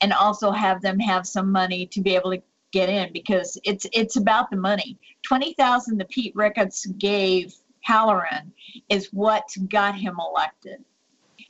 and 0.00 0.12
also 0.12 0.52
have 0.52 0.80
them 0.80 1.00
have 1.00 1.26
some 1.26 1.50
money 1.50 1.86
to 1.86 2.00
be 2.00 2.14
able 2.14 2.30
to 2.30 2.40
get 2.70 2.88
in 2.88 3.12
because 3.12 3.58
it's 3.64 3.86
it's 3.92 4.16
about 4.16 4.50
the 4.50 4.56
money. 4.56 4.96
20,000 5.22 5.98
that 5.98 6.08
Pete 6.10 6.36
Ricketts 6.36 6.86
gave 6.98 7.54
Halloran 7.80 8.52
is 8.88 9.08
what 9.12 9.48
got 9.68 9.96
him 9.96 10.18
elected. 10.20 10.84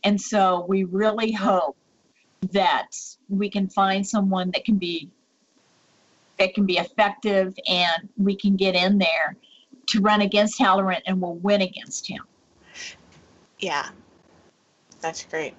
And 0.05 0.19
so 0.19 0.65
we 0.69 0.85
really 0.85 1.33
hope 1.33 1.77
that 2.53 2.91
we 3.29 3.51
can 3.51 3.69
find 3.69 4.07
someone 4.07 4.51
that 4.53 4.65
can 4.65 4.77
be 4.77 5.11
that 6.39 6.55
can 6.55 6.65
be 6.65 6.79
effective 6.79 7.59
and 7.69 8.09
we 8.17 8.37
can 8.37 8.55
get 8.55 8.77
in 8.77 8.97
there 8.97 9.37
to 9.89 10.01
run 10.01 10.21
against 10.21 10.59
Halloran 10.59 11.03
and 11.07 11.21
we'll 11.21 11.35
win 11.35 11.63
against 11.63 12.07
him. 12.07 12.25
Yeah, 13.59 13.89
that's 15.01 15.25
great. 15.25 15.55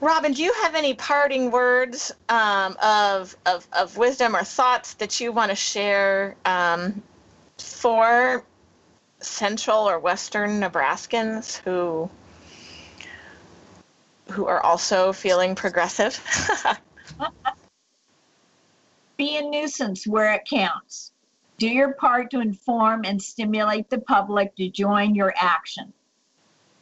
Robin, 0.00 0.32
do 0.32 0.42
you 0.42 0.52
have 0.62 0.74
any 0.74 0.94
parting 0.94 1.52
words 1.52 2.10
um, 2.28 2.76
of, 2.82 3.36
of, 3.46 3.68
of 3.72 3.96
wisdom 3.96 4.34
or 4.34 4.42
thoughts 4.42 4.94
that 4.94 5.20
you 5.20 5.30
want 5.30 5.50
to 5.50 5.54
share 5.54 6.34
um, 6.44 7.00
for 7.58 8.44
Central 9.20 9.88
or 9.88 10.00
Western 10.00 10.60
Nebraskans 10.60 11.58
who 11.58 12.10
who 14.28 14.46
are 14.46 14.60
also 14.62 15.12
feeling 15.12 15.54
progressive? 15.54 16.18
Be 19.16 19.36
a 19.36 19.42
nuisance 19.42 20.04
where 20.06 20.32
it 20.32 20.42
counts. 20.50 21.11
Do 21.62 21.68
your 21.68 21.92
part 21.92 22.28
to 22.32 22.40
inform 22.40 23.04
and 23.04 23.22
stimulate 23.22 23.88
the 23.88 24.00
public 24.00 24.56
to 24.56 24.68
join 24.68 25.14
your 25.14 25.32
action. 25.36 25.92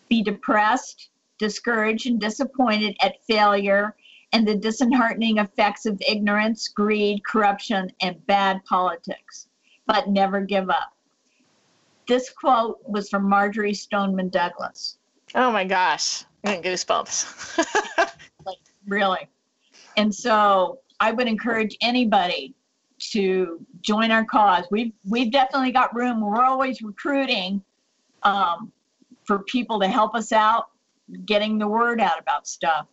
Be 0.09 0.22
depressed, 0.22 1.11
discouraged, 1.37 2.07
and 2.07 2.18
disappointed 2.18 2.97
at 3.03 3.22
failure 3.26 3.95
and 4.33 4.49
the 4.49 4.55
disheartening 4.55 5.37
effects 5.37 5.85
of 5.85 6.01
ignorance, 6.09 6.68
greed, 6.68 7.22
corruption, 7.26 7.93
and 8.01 8.26
bad 8.26 8.64
politics, 8.64 9.49
but 9.85 10.09
never 10.09 10.41
give 10.41 10.70
up. 10.70 10.97
This 12.09 12.31
quote 12.31 12.81
was 12.89 13.11
from 13.11 13.28
Marjory 13.28 13.74
Stoneman 13.74 14.31
Douglas. 14.31 14.97
oh 15.35 15.53
my 15.53 15.64
gosh, 15.64 16.24
I'm 16.43 16.62
getting 16.62 16.72
goosebumps. 16.72 17.66
really. 18.89 19.28
And 19.99 20.14
so 20.14 20.78
I 21.01 21.12
would 21.12 21.28
encourage 21.28 21.76
anybody 21.83 22.55
to 23.12 23.64
join 23.80 24.11
our 24.11 24.24
cause. 24.24 24.64
We've 24.70 24.92
we've 25.09 25.32
definitely 25.32 25.72
got 25.72 25.94
room. 25.94 26.20
We're 26.20 26.42
always 26.42 26.82
recruiting 26.82 27.62
um, 28.22 28.72
for 29.24 29.40
people 29.40 29.80
to 29.80 29.88
help 29.88 30.14
us 30.14 30.32
out, 30.32 30.66
getting 31.24 31.59
the 31.59 31.68
word 31.68 32.01
out 32.01 32.18
about 32.18 32.46
stuff. 32.46 32.86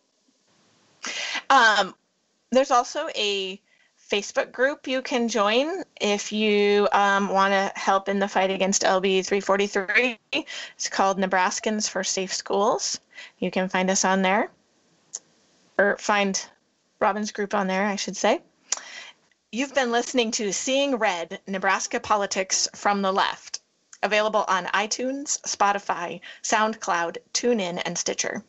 Um, 1.50 1.94
there's 2.50 2.70
also 2.70 3.08
a 3.14 3.60
Facebook 4.10 4.52
group 4.52 4.86
you 4.86 5.02
can 5.02 5.28
join 5.28 5.82
if 6.00 6.32
you 6.32 6.88
um, 6.92 7.28
want 7.28 7.52
to 7.52 7.78
help 7.78 8.08
in 8.08 8.18
the 8.18 8.28
fight 8.28 8.50
against 8.50 8.82
LB 8.82 9.26
343. 9.26 10.18
It's 10.32 10.88
called 10.88 11.18
Nebraskans 11.18 11.88
for 11.88 12.02
Safe 12.02 12.32
Schools. 12.32 13.00
You 13.38 13.50
can 13.50 13.68
find 13.68 13.90
us 13.90 14.04
on 14.04 14.22
there, 14.22 14.50
or 15.76 15.96
find 15.98 16.42
Robin's 17.00 17.32
group 17.32 17.54
on 17.54 17.66
there, 17.66 17.86
I 17.86 17.96
should 17.96 18.16
say. 18.16 18.40
You've 19.50 19.74
been 19.74 19.90
listening 19.90 20.30
to 20.32 20.52
Seeing 20.52 20.96
Red 20.96 21.40
Nebraska 21.46 22.00
Politics 22.00 22.68
from 22.74 23.00
the 23.00 23.10
Left, 23.10 23.60
available 24.02 24.44
on 24.46 24.66
iTunes, 24.66 25.40
Spotify, 25.40 26.20
SoundCloud, 26.42 27.16
TuneIn, 27.32 27.80
and 27.82 27.96
Stitcher. 27.96 28.44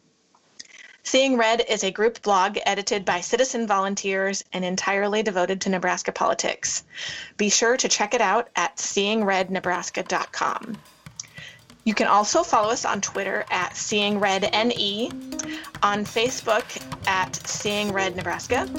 Seeing 1.04 1.38
Red 1.38 1.64
is 1.70 1.86
a 1.86 1.92
group 1.92 2.22
blog 2.22 2.58
edited 2.66 3.06
by 3.06 3.22
citizen 3.22 3.66
volunteers 3.66 4.44
and 4.52 4.66
entirely 4.66 5.24
devoted 5.24 5.62
to 5.62 5.70
Nebraska 5.70 6.12
politics. 6.12 6.84
Be 7.38 7.50
sure 7.50 7.78
to 7.78 7.88
check 7.88 8.14
it 8.14 8.20
out 8.20 8.50
at 8.58 8.76
seeingrednebraska.com. 8.76 10.82
You 11.90 11.96
can 11.96 12.06
also 12.06 12.44
follow 12.44 12.70
us 12.70 12.86
on 12.86 13.02
Twitter 13.02 13.46
at 13.50 13.72
SeeingRedNE, 13.72 15.12
on 15.82 16.06
Facebook 16.06 16.64
at 17.08 17.36
Seeing 17.48 17.92
Red 17.92 18.16
Nebraska, 18.16 18.70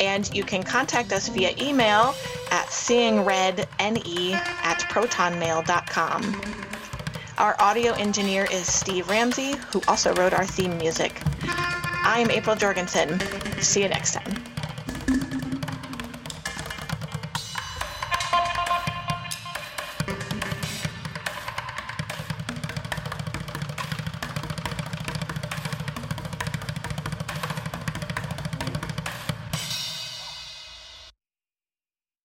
and 0.00 0.28
you 0.34 0.42
can 0.42 0.64
contact 0.64 1.12
us 1.12 1.28
via 1.28 1.54
email 1.56 2.16
at 2.50 2.66
seeingredne 2.66 4.32
at 4.32 4.80
protonmail.com. 4.90 6.42
Our 7.38 7.54
audio 7.60 7.92
engineer 7.92 8.48
is 8.50 8.66
Steve 8.66 9.08
Ramsey, 9.08 9.54
who 9.70 9.80
also 9.86 10.12
wrote 10.14 10.32
our 10.32 10.44
theme 10.44 10.76
music. 10.78 11.22
I 11.44 12.18
am 12.18 12.28
April 12.28 12.56
Jorgensen. 12.56 13.20
See 13.60 13.82
you 13.82 13.88
next 13.88 14.14
time. 14.14 14.47